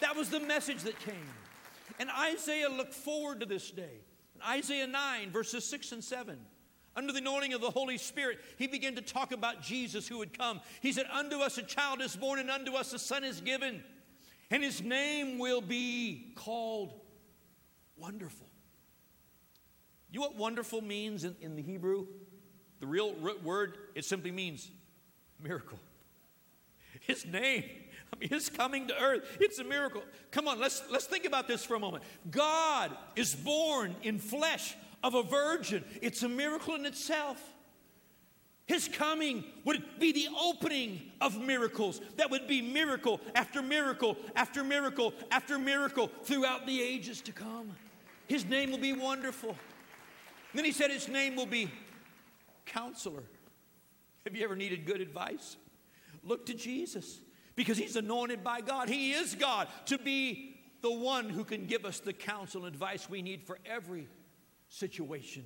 That 0.00 0.14
was 0.14 0.28
the 0.28 0.40
message 0.40 0.82
that 0.82 0.98
came. 0.98 1.16
And 1.98 2.10
Isaiah 2.10 2.68
looked 2.68 2.94
forward 2.94 3.40
to 3.40 3.46
this 3.46 3.70
day. 3.70 4.00
Isaiah 4.46 4.86
9, 4.86 5.30
verses 5.30 5.64
6 5.64 5.92
and 5.92 6.04
7. 6.04 6.38
Under 6.94 7.12
the 7.12 7.20
anointing 7.20 7.54
of 7.54 7.60
the 7.60 7.70
Holy 7.70 7.96
Spirit, 7.96 8.38
he 8.58 8.66
began 8.66 8.94
to 8.96 9.02
talk 9.02 9.32
about 9.32 9.62
Jesus 9.62 10.06
who 10.06 10.18
would 10.18 10.36
come. 10.36 10.60
He 10.80 10.92
said, 10.92 11.06
Unto 11.12 11.38
us 11.38 11.56
a 11.56 11.62
child 11.62 12.02
is 12.02 12.14
born, 12.16 12.38
and 12.38 12.50
unto 12.50 12.74
us 12.74 12.92
a 12.92 12.98
son 12.98 13.24
is 13.24 13.40
given, 13.40 13.82
and 14.50 14.62
his 14.62 14.82
name 14.82 15.38
will 15.38 15.62
be 15.62 16.32
called 16.36 16.92
Wonderful. 17.96 18.46
You 20.10 20.20
know 20.20 20.26
what 20.26 20.36
wonderful 20.36 20.82
means 20.82 21.24
in, 21.24 21.34
in 21.40 21.56
the 21.56 21.62
Hebrew? 21.62 22.06
The 22.80 22.86
real 22.86 23.14
root 23.14 23.42
word, 23.42 23.78
it 23.94 24.04
simply 24.04 24.30
means 24.30 24.70
miracle. 25.40 25.78
His 27.00 27.24
name, 27.24 27.64
I 28.12 28.18
mean, 28.18 28.28
his 28.28 28.50
coming 28.50 28.88
to 28.88 29.00
earth, 29.00 29.38
it's 29.40 29.58
a 29.58 29.64
miracle. 29.64 30.02
Come 30.30 30.46
on, 30.46 30.60
let's, 30.60 30.82
let's 30.90 31.06
think 31.06 31.24
about 31.24 31.48
this 31.48 31.64
for 31.64 31.74
a 31.74 31.80
moment. 31.80 32.04
God 32.30 32.90
is 33.16 33.34
born 33.34 33.96
in 34.02 34.18
flesh 34.18 34.76
of 35.02 35.14
a 35.14 35.22
virgin. 35.22 35.84
It's 36.00 36.22
a 36.22 36.28
miracle 36.28 36.74
in 36.74 36.86
itself. 36.86 37.40
His 38.66 38.88
coming 38.88 39.44
would 39.64 39.82
be 39.98 40.12
the 40.12 40.28
opening 40.40 41.02
of 41.20 41.40
miracles. 41.40 42.00
That 42.16 42.30
would 42.30 42.46
be 42.46 42.62
miracle 42.62 43.20
after 43.34 43.60
miracle 43.60 44.16
after 44.36 44.62
miracle 44.62 45.12
after 45.30 45.58
miracle 45.58 46.10
throughout 46.22 46.66
the 46.66 46.80
ages 46.80 47.20
to 47.22 47.32
come. 47.32 47.74
His 48.28 48.44
name 48.44 48.70
will 48.70 48.78
be 48.78 48.92
wonderful. 48.92 49.50
And 49.50 49.58
then 50.54 50.64
he 50.64 50.72
said 50.72 50.90
his 50.90 51.08
name 51.08 51.34
will 51.34 51.46
be 51.46 51.70
counselor. 52.64 53.24
Have 54.24 54.36
you 54.36 54.44
ever 54.44 54.54
needed 54.54 54.86
good 54.86 55.00
advice? 55.00 55.56
Look 56.22 56.46
to 56.46 56.54
Jesus. 56.54 57.18
because 57.56 57.78
he's 57.78 57.96
anointed 57.96 58.42
by 58.42 58.60
God. 58.60 58.88
He 58.88 59.12
is 59.12 59.34
God 59.34 59.68
to 59.86 59.98
be 59.98 60.56
the 60.80 60.92
one 60.92 61.28
who 61.28 61.44
can 61.44 61.66
give 61.66 61.84
us 61.84 62.00
the 62.00 62.12
counsel 62.12 62.64
and 62.64 62.74
advice 62.74 63.08
we 63.08 63.22
need 63.22 63.42
for 63.42 63.58
every 63.64 64.08
situation 64.72 65.44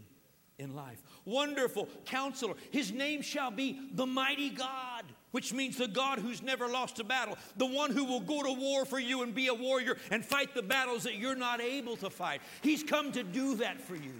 in 0.58 0.74
life. 0.74 1.02
Wonderful 1.24 1.88
counselor. 2.04 2.54
His 2.70 2.92
name 2.92 3.20
shall 3.22 3.50
be 3.50 3.78
the 3.92 4.06
mighty 4.06 4.50
God, 4.50 5.04
which 5.32 5.52
means 5.52 5.76
the 5.76 5.88
God 5.88 6.18
who's 6.18 6.42
never 6.42 6.68
lost 6.68 7.00
a 7.00 7.04
battle, 7.04 7.36
the 7.56 7.66
one 7.66 7.90
who 7.90 8.04
will 8.04 8.20
go 8.20 8.42
to 8.42 8.52
war 8.52 8.84
for 8.84 8.98
you 8.98 9.22
and 9.22 9.34
be 9.34 9.48
a 9.48 9.54
warrior 9.54 9.96
and 10.10 10.24
fight 10.24 10.54
the 10.54 10.62
battles 10.62 11.02
that 11.02 11.16
you're 11.16 11.34
not 11.34 11.60
able 11.60 11.96
to 11.98 12.08
fight. 12.08 12.40
He's 12.62 12.82
come 12.82 13.12
to 13.12 13.22
do 13.22 13.56
that 13.56 13.80
for 13.80 13.96
you. 13.96 14.14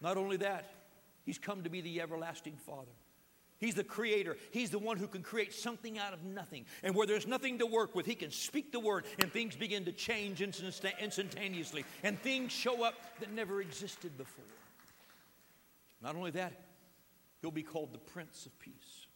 Not 0.00 0.16
only 0.16 0.38
that, 0.38 0.72
he's 1.26 1.38
come 1.38 1.62
to 1.64 1.70
be 1.70 1.80
the 1.80 2.00
everlasting 2.00 2.56
Father. 2.56 2.92
He's 3.60 3.74
the 3.74 3.84
creator. 3.84 4.38
He's 4.52 4.70
the 4.70 4.78
one 4.78 4.96
who 4.96 5.06
can 5.06 5.22
create 5.22 5.52
something 5.52 5.98
out 5.98 6.14
of 6.14 6.24
nothing. 6.24 6.64
And 6.82 6.94
where 6.94 7.06
there's 7.06 7.26
nothing 7.26 7.58
to 7.58 7.66
work 7.66 7.94
with, 7.94 8.06
he 8.06 8.14
can 8.14 8.30
speak 8.30 8.72
the 8.72 8.80
word 8.80 9.04
and 9.18 9.30
things 9.30 9.54
begin 9.54 9.84
to 9.84 9.92
change 9.92 10.40
instantaneously. 10.40 11.84
And 12.02 12.18
things 12.22 12.52
show 12.52 12.82
up 12.82 12.94
that 13.20 13.32
never 13.32 13.60
existed 13.60 14.16
before. 14.16 14.44
Not 16.02 16.16
only 16.16 16.30
that, 16.30 16.54
he'll 17.42 17.50
be 17.50 17.62
called 17.62 17.92
the 17.92 17.98
Prince 17.98 18.46
of 18.46 18.58
Peace. 18.58 19.06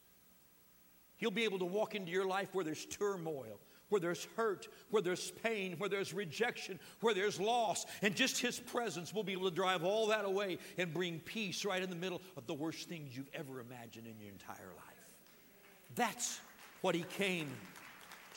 He'll 1.17 1.31
be 1.31 1.45
able 1.45 1.61
to 1.61 1.65
walk 1.65 1.95
into 1.95 2.13
your 2.13 2.27
life 2.27 2.51
where 2.53 2.67
there's 2.67 2.85
turmoil, 2.85 3.59
where 3.89 4.01
there's 4.01 4.27
hurt, 4.37 4.69
where 4.91 5.03
there's 5.03 5.31
pain, 5.43 5.75
where 5.79 5.89
there's 5.89 6.13
rejection, 6.13 6.79
where 7.01 7.15
there's 7.15 7.39
loss. 7.39 7.87
And 8.03 8.15
just 8.15 8.41
His 8.41 8.59
presence 8.59 9.15
will 9.15 9.25
be 9.25 9.33
able 9.33 9.49
to 9.49 9.55
drive 9.55 9.85
all 9.85 10.09
that 10.09 10.25
away 10.25 10.59
and 10.79 10.93
bring 10.93 11.21
peace 11.21 11.65
right 11.65 11.83
in 11.83 11.91
the 11.91 11.97
middle 11.97 12.21
of 12.37 12.47
the 12.47 12.55
worst 12.55 12.89
things 12.89 13.17
you've 13.17 13.31
ever 13.35 13.61
imagined 13.61 14.07
in 14.07 14.19
your 14.21 14.31
entire 14.31 14.73
life. 14.77 15.15
That's 15.95 16.41
what 16.81 16.95
He 16.95 17.05
came 17.17 17.49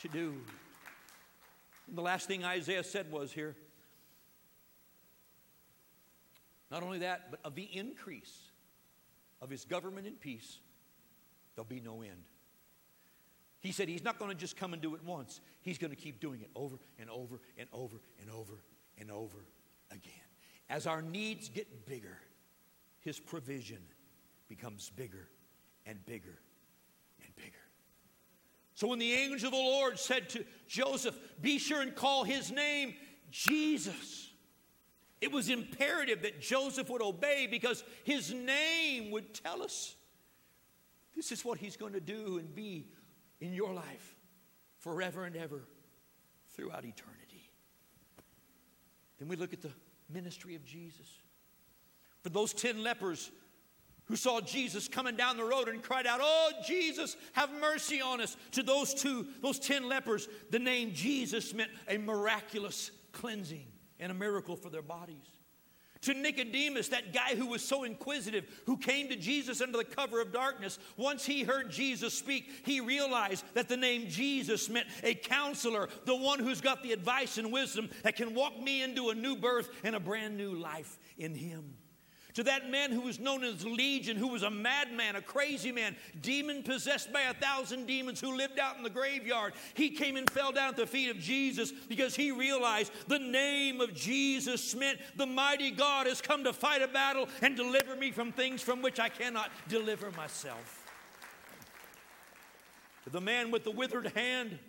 to 0.02 0.08
do. 0.08 0.34
And 1.88 1.96
the 1.96 2.02
last 2.02 2.28
thing 2.28 2.44
Isaiah 2.44 2.84
said 2.84 3.10
was 3.10 3.32
here 3.32 3.56
not 6.70 6.82
only 6.82 6.98
that, 6.98 7.30
but 7.30 7.40
of 7.44 7.54
the 7.54 7.68
increase 7.72 8.36
of 9.40 9.50
his 9.50 9.64
government 9.64 10.06
and 10.06 10.20
peace, 10.20 10.58
there'll 11.54 11.68
be 11.68 11.80
no 11.80 12.02
end. 12.02 12.24
He 13.60 13.72
said 13.72 13.88
he's 13.88 14.04
not 14.04 14.18
going 14.18 14.30
to 14.30 14.36
just 14.36 14.56
come 14.56 14.72
and 14.72 14.80
do 14.80 14.94
it 14.94 15.04
once. 15.04 15.40
He's 15.62 15.78
going 15.78 15.90
to 15.90 15.96
keep 15.96 16.20
doing 16.20 16.40
it 16.42 16.50
over 16.54 16.76
and 16.98 17.10
over 17.10 17.40
and 17.56 17.68
over 17.72 17.96
and 18.20 18.30
over 18.30 18.62
and 18.98 19.10
over 19.10 19.46
again. 19.90 20.12
As 20.70 20.86
our 20.86 21.02
needs 21.02 21.48
get 21.48 21.86
bigger, 21.86 22.18
his 23.00 23.18
provision 23.18 23.80
becomes 24.48 24.90
bigger 24.90 25.28
and 25.86 26.04
bigger 26.06 26.38
and 27.24 27.34
bigger. 27.36 27.52
So 28.74 28.86
when 28.86 29.00
the 29.00 29.12
angel 29.12 29.48
of 29.48 29.54
the 29.54 29.58
Lord 29.58 29.98
said 29.98 30.28
to 30.30 30.44
Joseph, 30.68 31.18
Be 31.40 31.58
sure 31.58 31.82
and 31.82 31.94
call 31.94 32.22
his 32.24 32.52
name 32.52 32.94
Jesus 33.30 34.28
it 35.20 35.32
was 35.32 35.48
imperative 35.48 36.22
that 36.22 36.40
Joseph 36.40 36.88
would 36.90 37.02
obey 37.02 37.48
because 37.50 37.82
his 38.04 38.32
name 38.32 39.10
would 39.10 39.34
tell 39.34 39.62
us 39.62 39.96
this 41.16 41.32
is 41.32 41.44
what 41.44 41.58
he's 41.58 41.76
going 41.76 41.94
to 41.94 42.00
do 42.00 42.38
and 42.38 42.54
be 42.54 42.86
in 43.40 43.52
your 43.52 43.72
life 43.72 44.16
forever 44.78 45.24
and 45.24 45.36
ever 45.36 45.64
throughout 46.54 46.84
eternity. 46.84 47.50
Then 49.18 49.28
we 49.28 49.36
look 49.36 49.52
at 49.52 49.62
the 49.62 49.72
ministry 50.08 50.54
of 50.54 50.64
Jesus. 50.64 51.06
For 52.22 52.30
those 52.30 52.52
10 52.52 52.82
lepers 52.82 53.30
who 54.04 54.16
saw 54.16 54.40
Jesus 54.40 54.88
coming 54.88 55.16
down 55.16 55.36
the 55.36 55.44
road 55.44 55.68
and 55.68 55.82
cried 55.82 56.06
out, 56.06 56.20
Oh, 56.22 56.52
Jesus, 56.66 57.16
have 57.34 57.50
mercy 57.60 58.00
on 58.00 58.20
us. 58.20 58.36
To 58.52 58.62
those 58.62 58.94
two, 58.94 59.26
those 59.42 59.58
10 59.58 59.88
lepers, 59.88 60.28
the 60.50 60.58
name 60.58 60.92
Jesus 60.94 61.52
meant 61.52 61.70
a 61.88 61.98
miraculous 61.98 62.90
cleansing 63.12 63.66
and 64.00 64.10
a 64.10 64.14
miracle 64.14 64.56
for 64.56 64.70
their 64.70 64.82
bodies. 64.82 65.26
To 66.02 66.14
Nicodemus, 66.14 66.88
that 66.88 67.12
guy 67.12 67.34
who 67.34 67.46
was 67.46 67.62
so 67.62 67.84
inquisitive, 67.84 68.44
who 68.66 68.76
came 68.76 69.08
to 69.08 69.16
Jesus 69.16 69.60
under 69.60 69.78
the 69.78 69.84
cover 69.84 70.20
of 70.20 70.32
darkness, 70.32 70.78
once 70.96 71.26
he 71.26 71.42
heard 71.42 71.70
Jesus 71.70 72.14
speak, 72.14 72.50
he 72.64 72.80
realized 72.80 73.44
that 73.54 73.68
the 73.68 73.76
name 73.76 74.08
Jesus 74.08 74.68
meant 74.68 74.86
a 75.02 75.14
counselor, 75.14 75.88
the 76.04 76.14
one 76.14 76.38
who's 76.38 76.60
got 76.60 76.82
the 76.82 76.92
advice 76.92 77.38
and 77.38 77.52
wisdom 77.52 77.90
that 78.02 78.16
can 78.16 78.34
walk 78.34 78.60
me 78.60 78.82
into 78.82 79.10
a 79.10 79.14
new 79.14 79.36
birth 79.36 79.70
and 79.82 79.96
a 79.96 80.00
brand 80.00 80.36
new 80.36 80.54
life 80.54 80.98
in 81.18 81.34
him 81.34 81.74
to 82.38 82.44
that 82.44 82.70
man 82.70 82.92
who 82.92 83.00
was 83.00 83.18
known 83.18 83.42
as 83.42 83.66
Legion, 83.66 84.16
who 84.16 84.28
was 84.28 84.44
a 84.44 84.50
madman, 84.50 85.16
a 85.16 85.20
crazy 85.20 85.72
man, 85.72 85.96
demon 86.22 86.62
possessed 86.62 87.12
by 87.12 87.22
a 87.22 87.34
thousand 87.34 87.84
demons 87.84 88.20
who 88.20 88.36
lived 88.36 88.60
out 88.60 88.76
in 88.76 88.84
the 88.84 88.88
graveyard. 88.90 89.54
He 89.74 89.90
came 89.90 90.16
and 90.16 90.30
fell 90.30 90.52
down 90.52 90.68
at 90.68 90.76
the 90.76 90.86
feet 90.86 91.10
of 91.10 91.18
Jesus 91.18 91.72
because 91.72 92.14
he 92.14 92.30
realized 92.30 92.92
the 93.08 93.18
name 93.18 93.80
of 93.80 93.92
Jesus 93.92 94.72
meant 94.76 95.00
the 95.16 95.26
mighty 95.26 95.72
God 95.72 96.06
has 96.06 96.20
come 96.20 96.44
to 96.44 96.52
fight 96.52 96.80
a 96.80 96.86
battle 96.86 97.28
and 97.42 97.56
deliver 97.56 97.96
me 97.96 98.12
from 98.12 98.30
things 98.30 98.62
from 98.62 98.82
which 98.82 99.00
I 99.00 99.08
cannot 99.08 99.50
deliver 99.66 100.12
myself. 100.12 100.86
To 103.02 103.10
the 103.10 103.20
man 103.20 103.50
with 103.50 103.64
the 103.64 103.72
withered 103.72 104.12
hand, 104.14 104.60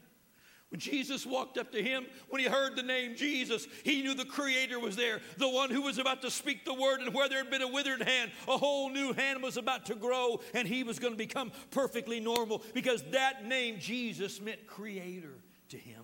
when 0.70 0.80
Jesus 0.80 1.26
walked 1.26 1.58
up 1.58 1.72
to 1.72 1.82
him, 1.82 2.06
when 2.30 2.42
he 2.42 2.48
heard 2.48 2.76
the 2.76 2.84
name 2.84 3.16
Jesus, 3.16 3.68
he 3.84 4.04
knew 4.04 4.14
the 4.14 4.24
Creator 4.24 4.80
was 4.80 4.96
there, 4.96 5.20
the 5.38 5.50
one 5.50 5.72
who 5.72 5.82
was 5.82 5.98
about 5.98 6.22
to 6.22 6.30
speak 6.30 6.64
the 6.64 6.74
word. 6.74 7.02
And 7.02 7.14
where 7.14 7.28
there 7.28 7.40
had 7.40 7.50
been 7.50 7.64
a 7.64 7.68
withered 7.68 8.04
hand, 8.04 8.32
a 8.48 8.58
whole 8.58 8.90
new 8.90 9.14
hand 9.14 9.42
was 9.42 9.58
about 9.58 9.88
to 9.88 9.96
grow, 9.96 10.42
and 10.54 10.68
he 10.68 10.84
was 10.84 11.00
going 11.00 11.14
to 11.14 11.18
become 11.18 11.52
perfectly 11.72 12.20
normal 12.20 12.64
because 12.74 13.04
that 13.12 13.46
name, 13.46 13.80
Jesus, 13.80 14.40
meant 14.40 14.68
Creator 14.68 15.34
to 15.70 15.78
him 15.78 16.04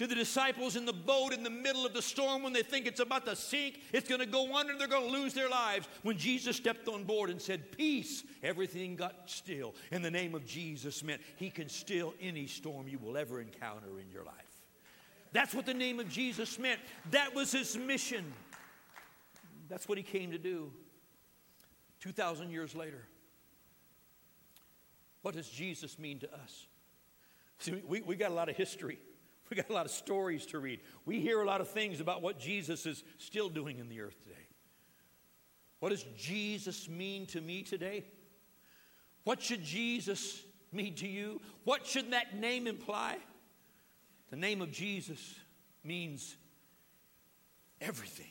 to 0.00 0.06
the 0.06 0.14
disciples 0.14 0.76
in 0.76 0.86
the 0.86 0.94
boat 0.94 1.34
in 1.34 1.42
the 1.42 1.50
middle 1.50 1.84
of 1.84 1.92
the 1.92 2.00
storm 2.00 2.42
when 2.42 2.54
they 2.54 2.62
think 2.62 2.86
it's 2.86 3.00
about 3.00 3.26
to 3.26 3.36
sink, 3.36 3.80
it's 3.92 4.08
going 4.08 4.18
to 4.18 4.26
go 4.26 4.56
under, 4.56 4.74
they're 4.78 4.88
going 4.88 5.12
to 5.12 5.12
lose 5.12 5.34
their 5.34 5.50
lives. 5.50 5.86
When 6.02 6.16
Jesus 6.16 6.56
stepped 6.56 6.88
on 6.88 7.04
board 7.04 7.28
and 7.28 7.38
said, 7.38 7.70
Peace, 7.76 8.24
everything 8.42 8.96
got 8.96 9.28
still. 9.28 9.74
And 9.90 10.02
the 10.02 10.10
name 10.10 10.34
of 10.34 10.46
Jesus 10.46 11.04
meant 11.04 11.20
He 11.36 11.50
can 11.50 11.68
still 11.68 12.14
any 12.18 12.46
storm 12.46 12.88
you 12.88 12.98
will 12.98 13.18
ever 13.18 13.42
encounter 13.42 14.00
in 14.00 14.10
your 14.10 14.24
life. 14.24 14.34
That's 15.32 15.54
what 15.54 15.66
the 15.66 15.74
name 15.74 16.00
of 16.00 16.08
Jesus 16.08 16.58
meant. 16.58 16.80
That 17.10 17.34
was 17.34 17.52
His 17.52 17.76
mission. 17.76 18.32
That's 19.68 19.86
what 19.86 19.98
He 19.98 20.02
came 20.02 20.30
to 20.30 20.38
do 20.38 20.72
2,000 22.00 22.50
years 22.50 22.74
later. 22.74 23.06
What 25.20 25.34
does 25.34 25.50
Jesus 25.50 25.98
mean 25.98 26.20
to 26.20 26.34
us? 26.36 26.68
See, 27.58 27.82
we, 27.86 28.00
we 28.00 28.16
got 28.16 28.30
a 28.30 28.34
lot 28.34 28.48
of 28.48 28.56
history. 28.56 28.98
We 29.50 29.56
got 29.56 29.68
a 29.68 29.72
lot 29.72 29.84
of 29.84 29.90
stories 29.90 30.46
to 30.46 30.60
read. 30.60 30.80
We 31.04 31.20
hear 31.20 31.42
a 31.42 31.46
lot 31.46 31.60
of 31.60 31.68
things 31.68 32.00
about 32.00 32.22
what 32.22 32.38
Jesus 32.38 32.86
is 32.86 33.02
still 33.18 33.48
doing 33.48 33.80
in 33.80 33.88
the 33.88 34.00
earth 34.00 34.16
today. 34.22 34.46
What 35.80 35.88
does 35.88 36.04
Jesus 36.16 36.88
mean 36.88 37.26
to 37.26 37.40
me 37.40 37.62
today? 37.62 38.04
What 39.24 39.42
should 39.42 39.64
Jesus 39.64 40.40
mean 40.70 40.94
to 40.96 41.08
you? 41.08 41.40
What 41.64 41.84
should 41.84 42.12
that 42.12 42.36
name 42.36 42.68
imply? 42.68 43.16
The 44.30 44.36
name 44.36 44.62
of 44.62 44.70
Jesus 44.70 45.34
means 45.82 46.36
everything. 47.80 48.26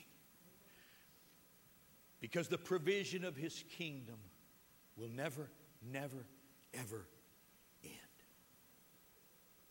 Because 2.21 2.47
the 2.47 2.57
provision 2.57 3.25
of 3.25 3.35
his 3.35 3.63
kingdom 3.77 4.17
will 4.95 5.09
never, 5.09 5.49
never, 5.91 6.25
ever 6.73 7.07
end. 7.83 7.93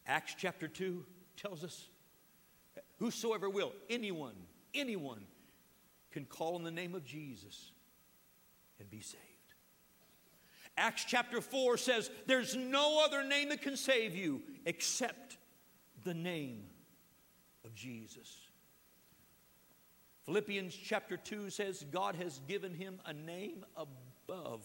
Acts 0.07 0.35
chapter 0.37 0.69
2 0.69 1.05
tells 1.39 1.65
us 1.65 1.89
whosoever 2.99 3.49
will, 3.49 3.73
anyone, 3.89 4.35
anyone 4.75 5.25
can 6.11 6.25
call 6.25 6.57
on 6.57 6.65
the 6.65 6.71
name 6.71 6.95
of 6.95 7.05
Jesus 7.05 7.73
and 8.79 8.91
be 8.91 9.01
saved. 9.01 9.23
Acts 10.77 11.05
chapter 11.05 11.41
4 11.41 11.77
says, 11.77 12.11
There's 12.27 12.55
no 12.55 13.05
other 13.05 13.25
name 13.25 13.49
that 13.49 13.63
can 13.63 13.77
save 13.77 14.15
you 14.15 14.43
except 14.65 15.39
the 16.05 16.15
name 16.15 16.65
of 17.65 17.75
Jesus. 17.75 18.49
Philippians 20.25 20.75
chapter 20.75 21.17
2 21.17 21.51
says, 21.51 21.85
God 21.91 22.15
has 22.17 22.41
given 22.47 22.75
him 22.75 23.01
a 23.07 23.13
name 23.13 23.65
above 23.77 24.63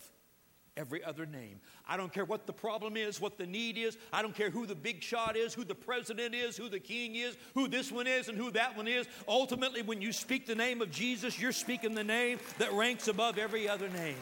every 0.75 1.03
other 1.03 1.25
name. 1.25 1.59
I 1.87 1.97
don't 1.97 2.11
care 2.11 2.25
what 2.25 2.47
the 2.47 2.53
problem 2.53 2.97
is, 2.97 3.21
what 3.21 3.37
the 3.37 3.45
need 3.45 3.77
is. 3.77 3.97
I 4.11 4.21
don't 4.21 4.35
care 4.35 4.49
who 4.49 4.65
the 4.65 4.75
big 4.75 5.03
shot 5.03 5.37
is, 5.37 5.53
who 5.53 5.63
the 5.63 5.75
president 5.75 6.33
is, 6.33 6.57
who 6.57 6.69
the 6.69 6.79
king 6.79 7.15
is, 7.15 7.37
who 7.53 7.67
this 7.67 7.91
one 7.91 8.07
is, 8.07 8.27
and 8.27 8.37
who 8.37 8.51
that 8.51 8.75
one 8.75 8.87
is. 8.87 9.07
Ultimately, 9.27 9.81
when 9.81 10.01
you 10.01 10.11
speak 10.11 10.47
the 10.47 10.55
name 10.55 10.81
of 10.81 10.91
Jesus, 10.91 11.39
you're 11.39 11.51
speaking 11.51 11.93
the 11.93 12.03
name 12.03 12.39
that 12.57 12.73
ranks 12.73 13.07
above 13.07 13.37
every 13.37 13.69
other 13.69 13.89
name 13.89 14.15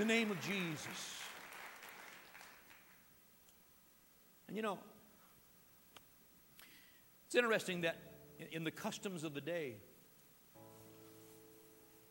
the 0.00 0.06
name 0.06 0.30
of 0.30 0.40
Jesus. 0.40 1.18
And 4.48 4.56
you 4.56 4.62
know, 4.62 4.78
it's 7.26 7.34
interesting 7.34 7.82
that 7.82 7.98
in 8.50 8.64
the 8.64 8.70
customs 8.70 9.24
of 9.24 9.34
the 9.34 9.42
day, 9.42 9.76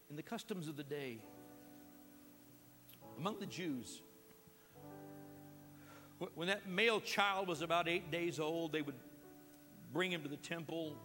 in 0.09 0.15
the 0.15 0.21
customs 0.21 0.67
of 0.67 0.77
the 0.77 0.83
day, 0.83 1.17
among 3.19 3.39
the 3.39 3.45
Jews, 3.45 4.01
When 6.35 6.49
that 6.49 6.67
male 6.67 6.99
child 6.99 7.47
was 7.47 7.61
about 7.61 7.87
eight 7.87 8.11
days 8.11 8.39
old, 8.39 8.73
they 8.73 8.81
would 8.81 8.95
bring 9.93 10.11
him 10.11 10.21
to 10.23 10.29
the 10.29 10.37
temple 10.37 10.95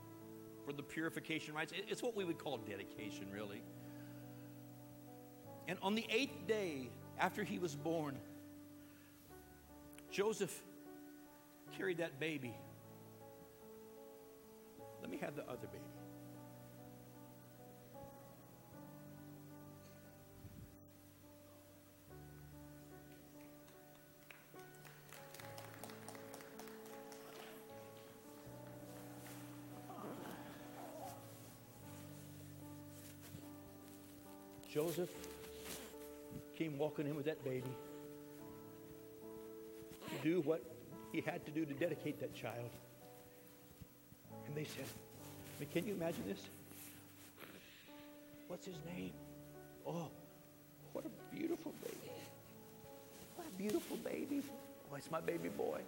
for 0.64 0.72
the 0.72 0.82
purification 0.82 1.54
rites. 1.54 1.72
It's 1.88 2.02
what 2.02 2.16
we 2.16 2.24
would 2.24 2.38
call 2.38 2.58
dedication, 2.58 3.28
really. 3.32 3.62
And 5.68 5.78
on 5.82 5.94
the 5.94 6.04
eighth 6.10 6.46
day 6.48 6.90
after 7.18 7.44
he 7.44 7.58
was 7.58 7.76
born, 7.76 8.18
Joseph 10.10 10.62
carried 11.76 11.98
that 11.98 12.18
baby. 12.18 12.54
Let 15.00 15.10
me 15.10 15.18
have 15.18 15.36
the 15.36 15.42
other 15.42 15.68
baby. 15.68 15.93
Joseph 34.74 35.10
came 36.58 36.76
walking 36.76 37.06
in 37.06 37.14
with 37.14 37.26
that 37.26 37.44
baby 37.44 37.70
to 40.08 40.28
do 40.28 40.40
what 40.40 40.64
he 41.12 41.20
had 41.20 41.46
to 41.46 41.52
do 41.52 41.64
to 41.64 41.72
dedicate 41.74 42.18
that 42.18 42.34
child. 42.34 42.70
And 44.48 44.56
they 44.56 44.64
said, 44.64 44.86
can 45.72 45.86
you 45.86 45.94
imagine 45.94 46.24
this? 46.26 46.40
What's 48.48 48.66
his 48.66 48.74
name? 48.96 49.12
Oh, 49.86 50.08
what 50.92 51.04
a 51.04 51.34
beautiful 51.34 51.72
baby. 51.84 52.10
What 53.36 53.46
a 53.46 53.56
beautiful 53.56 53.96
baby. 53.98 54.42
Oh, 54.90 54.96
it's 54.96 55.08
my 55.08 55.20
baby 55.20 55.50
boy. 55.50 55.82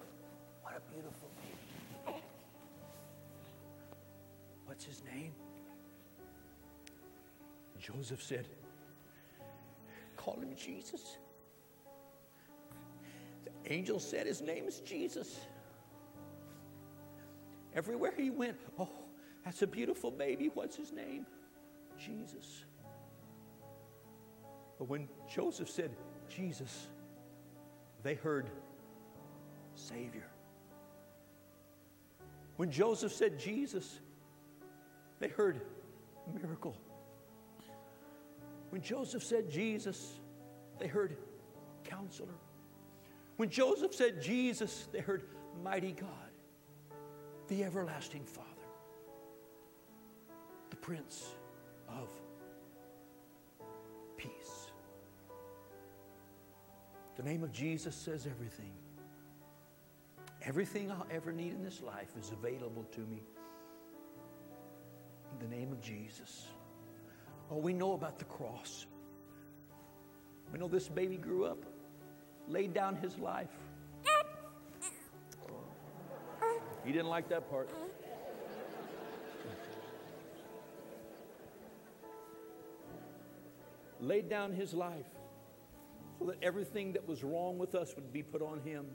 What 0.63 0.75
a 0.77 0.93
beautiful 0.93 1.29
baby. 2.07 2.21
What's 4.65 4.85
his 4.85 5.03
name? 5.13 5.33
Joseph 7.81 8.23
said, 8.23 8.47
call 10.27 10.41
him 10.41 10.57
Jesus. 10.57 11.19
The 13.45 13.73
angel 13.73 14.01
said 14.01 14.27
his 14.27 14.43
name 14.43 14.67
is 14.67 14.81
Jesus. 14.81 15.39
Everywhere 17.77 18.13
he 18.17 18.31
went, 18.31 18.57
oh, 18.77 18.89
that's 19.45 19.63
a 19.63 19.67
beautiful 19.69 20.11
baby. 20.11 20.51
What's 20.53 20.75
his 20.75 20.93
name? 20.93 21.27
Jesus. 21.97 22.65
But 24.79 24.89
when 24.89 25.09
Joseph 25.33 25.71
said 25.71 25.93
Jesus, 26.29 26.89
they 28.03 28.15
heard 28.15 28.51
Savior. 29.77 30.27
When 32.57 32.71
Joseph 32.71 33.13
said 33.13 33.39
Jesus, 33.39 34.01
they 35.21 35.29
heard 35.29 35.61
miracle. 36.35 36.77
When 38.77 38.83
Joseph 38.83 39.25
said 39.25 39.49
Jesus, 39.49 40.21
they 40.79 40.87
heard 40.87 41.17
counselor. 41.83 42.35
When 43.39 43.49
Joseph 43.49 43.95
said 43.95 44.21
Jesus, 44.21 44.87
they 44.93 44.99
heard 45.01 45.23
mighty 45.65 45.93
God, 45.93 46.11
the 47.49 47.65
everlasting 47.65 48.27
Father, 48.27 48.69
the 50.69 50.77
Prince 50.77 51.25
of 51.89 52.11
Peace. 54.19 54.73
The 57.17 57.23
name 57.23 57.45
of 57.45 57.53
Jesus 57.53 57.95
says 57.95 58.27
everything. 58.27 58.75
Everything 60.43 60.91
I'll 60.91 61.07
ever 61.11 61.33
need 61.33 61.55
in 61.55 61.65
this 61.65 61.81
life 61.81 62.13
is 62.21 62.31
available 62.31 62.85
to 62.93 63.01
me 63.01 63.23
in 65.33 65.49
the 65.49 65.57
name 65.57 65.73
of 65.73 65.81
Jesus. 65.81 66.49
Oh, 67.51 67.59
we 67.59 67.73
know 67.73 67.93
about 67.93 68.19
the 68.19 68.25
cross. 68.25 68.87
We 70.53 70.59
know 70.59 70.69
this 70.69 70.89
baby 70.89 71.17
grew 71.17 71.45
up, 71.45 71.65
laid 72.49 72.75
down 72.75 72.97
his 72.97 73.19
life. 73.19 73.51
He 76.85 76.93
didn't 76.93 77.09
like 77.09 77.29
that 77.31 77.51
part. 77.51 77.69
laid 84.01 84.29
down 84.29 84.53
his 84.53 84.73
life 84.73 85.07
so 86.19 86.27
that 86.27 86.37
everything 86.43 86.93
that 86.93 87.07
was 87.09 87.25
wrong 87.25 87.59
with 87.59 87.75
us 87.75 87.95
would 87.97 88.13
be 88.13 88.23
put 88.23 88.41
on 88.41 88.61
him. 88.61 88.87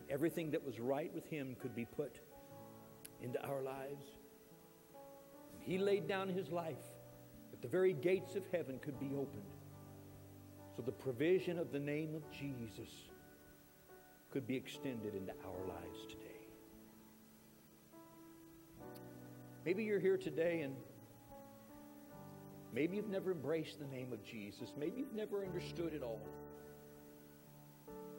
And 0.00 0.10
everything 0.10 0.50
that 0.52 0.64
was 0.64 0.80
right 0.80 1.12
with 1.14 1.28
him 1.28 1.56
could 1.60 1.74
be 1.74 1.84
put 1.84 2.20
into 3.22 3.44
our 3.46 3.60
lives. 3.60 4.06
He 5.60 5.78
laid 5.78 6.08
down 6.08 6.28
his 6.28 6.50
life 6.50 6.78
the 7.64 7.70
very 7.70 7.94
gates 7.94 8.34
of 8.34 8.42
heaven 8.52 8.78
could 8.78 9.00
be 9.00 9.10
opened. 9.14 9.42
So 10.76 10.82
the 10.82 10.92
provision 10.92 11.58
of 11.58 11.72
the 11.72 11.78
name 11.78 12.14
of 12.14 12.30
Jesus 12.30 12.90
could 14.30 14.46
be 14.46 14.54
extended 14.54 15.14
into 15.14 15.32
our 15.32 15.66
lives 15.66 16.00
today. 16.06 16.46
Maybe 19.64 19.82
you're 19.82 19.98
here 19.98 20.18
today 20.18 20.60
and 20.60 20.76
maybe 22.74 22.96
you've 22.96 23.08
never 23.08 23.32
embraced 23.32 23.78
the 23.78 23.86
name 23.86 24.12
of 24.12 24.22
Jesus. 24.22 24.74
Maybe 24.78 25.00
you've 25.00 25.14
never 25.14 25.42
understood 25.42 25.94
it 25.94 26.02
all. 26.02 26.20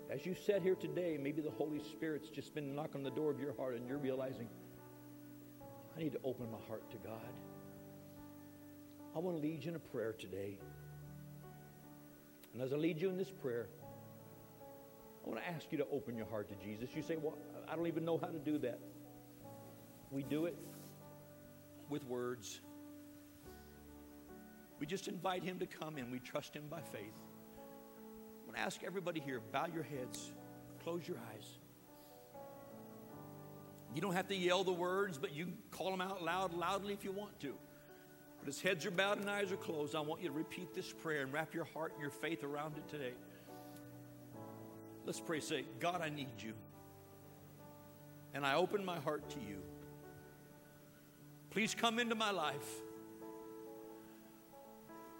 As 0.09 0.25
you 0.25 0.33
sat 0.33 0.63
here 0.63 0.73
today, 0.73 1.19
maybe 1.21 1.43
the 1.43 1.51
Holy 1.51 1.83
Spirit's 1.83 2.29
just 2.29 2.55
been 2.55 2.73
knocking 2.73 2.95
on 2.95 3.03
the 3.03 3.11
door 3.11 3.29
of 3.29 3.39
your 3.39 3.55
heart 3.57 3.75
and 3.75 3.87
you're 3.87 3.99
realizing, 3.99 4.49
I 5.95 5.99
need 5.99 6.13
to 6.13 6.19
open 6.23 6.49
my 6.49 6.65
heart 6.67 6.89
to 6.89 6.97
God. 6.97 7.21
I 9.15 9.19
want 9.19 9.37
to 9.37 9.41
lead 9.41 9.63
you 9.63 9.69
in 9.69 9.75
a 9.75 9.79
prayer 9.79 10.11
today. 10.11 10.59
And 12.53 12.61
as 12.61 12.73
I 12.73 12.75
lead 12.75 13.01
you 13.01 13.09
in 13.09 13.17
this 13.17 13.31
prayer, 13.31 13.67
I 15.25 15.29
want 15.29 15.41
to 15.41 15.47
ask 15.47 15.71
you 15.71 15.77
to 15.77 15.87
open 15.89 16.17
your 16.17 16.25
heart 16.25 16.49
to 16.49 16.55
Jesus. 16.55 16.89
You 16.93 17.01
say, 17.01 17.15
Well, 17.15 17.37
I 17.69 17.75
don't 17.75 17.87
even 17.87 18.03
know 18.03 18.17
how 18.17 18.27
to 18.27 18.39
do 18.39 18.57
that. 18.59 18.79
We 20.11 20.23
do 20.23 20.45
it 20.45 20.57
with 21.89 22.05
words. 22.05 22.59
We 24.79 24.85
just 24.85 25.07
invite 25.07 25.43
him 25.43 25.59
to 25.59 25.65
come 25.65 25.97
in. 25.97 26.11
We 26.11 26.19
trust 26.19 26.53
him 26.53 26.63
by 26.69 26.81
faith. 26.81 27.13
I 27.57 28.45
want 28.45 28.57
to 28.57 28.61
ask 28.61 28.83
everybody 28.83 29.21
here 29.21 29.39
bow 29.51 29.67
your 29.73 29.83
heads, 29.83 30.33
close 30.83 31.07
your 31.07 31.17
eyes. 31.33 31.59
You 33.93 34.01
don't 34.01 34.13
have 34.13 34.27
to 34.27 34.35
yell 34.35 34.65
the 34.65 34.73
words, 34.73 35.17
but 35.17 35.33
you 35.33 35.53
call 35.71 35.89
them 35.89 36.01
out 36.01 36.21
loud, 36.21 36.53
loudly 36.53 36.93
if 36.93 37.05
you 37.05 37.13
want 37.13 37.39
to. 37.39 37.55
But 38.45 38.53
as 38.53 38.61
heads 38.61 38.85
are 38.85 38.91
bowed 38.91 39.17
and 39.17 39.27
eyes 39.27 39.51
are 39.51 39.57
closed, 39.57 39.95
I 39.95 40.01
want 40.01 40.21
you 40.21 40.27
to 40.27 40.33
repeat 40.35 40.75
this 40.75 40.93
prayer 40.93 41.23
and 41.23 41.33
wrap 41.33 41.55
your 41.55 41.63
heart 41.63 41.93
and 41.93 42.01
your 42.01 42.11
faith 42.11 42.43
around 42.43 42.77
it 42.77 42.87
today. 42.87 43.13
Let's 45.03 45.19
pray. 45.19 45.39
Say, 45.39 45.65
God, 45.79 45.99
I 45.99 46.09
need 46.09 46.29
you. 46.37 46.53
And 48.35 48.45
I 48.45 48.53
open 48.53 48.85
my 48.85 48.99
heart 48.99 49.27
to 49.31 49.39
you. 49.39 49.57
Please 51.49 51.73
come 51.73 51.97
into 51.97 52.13
my 52.13 52.29
life. 52.29 52.69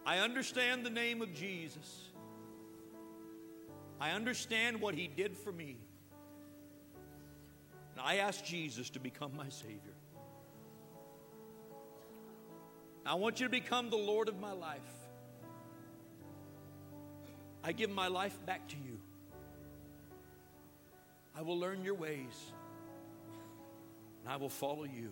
I 0.06 0.20
understand 0.20 0.86
the 0.86 0.92
name 0.92 1.24
of 1.24 1.34
Jesus. 1.34 2.10
I 4.00 4.12
understand 4.12 4.80
what 4.80 4.94
he 4.94 5.08
did 5.08 5.36
for 5.36 5.52
me. 5.52 5.78
And 7.94 8.02
I 8.06 8.18
ask 8.18 8.46
Jesus 8.46 8.92
to 8.92 9.00
become 9.00 9.36
my 9.36 9.50
Savior. 9.50 9.95
I 13.06 13.14
want 13.16 13.40
you 13.40 13.46
to 13.46 13.52
become 13.52 13.90
the 13.90 13.98
Lord 13.98 14.28
of 14.28 14.40
my 14.40 14.52
life. 14.52 14.80
I 17.64 17.72
give 17.72 17.90
my 17.90 18.08
life 18.08 18.38
back 18.46 18.68
to 18.70 18.76
you. 18.78 19.00
I 21.36 21.42
will 21.42 21.60
learn 21.60 21.84
your 21.84 21.96
ways 21.96 22.52
and 24.26 24.34
I 24.34 24.38
will 24.38 24.50
follow 24.50 24.86
you. 24.86 25.12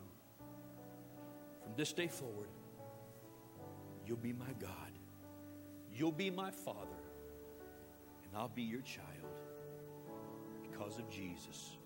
From 1.61 1.73
this 1.77 1.93
day 1.93 2.07
forward, 2.07 2.49
you'll 4.07 4.17
be 4.17 4.33
my 4.33 4.53
God. 4.59 4.91
You'll 5.95 6.11
be 6.11 6.31
my 6.31 6.49
Father, 6.49 7.03
and 8.25 8.35
I'll 8.35 8.49
be 8.49 8.63
your 8.63 8.81
child 8.81 9.37
because 10.63 10.97
of 10.97 11.07
Jesus. 11.09 11.77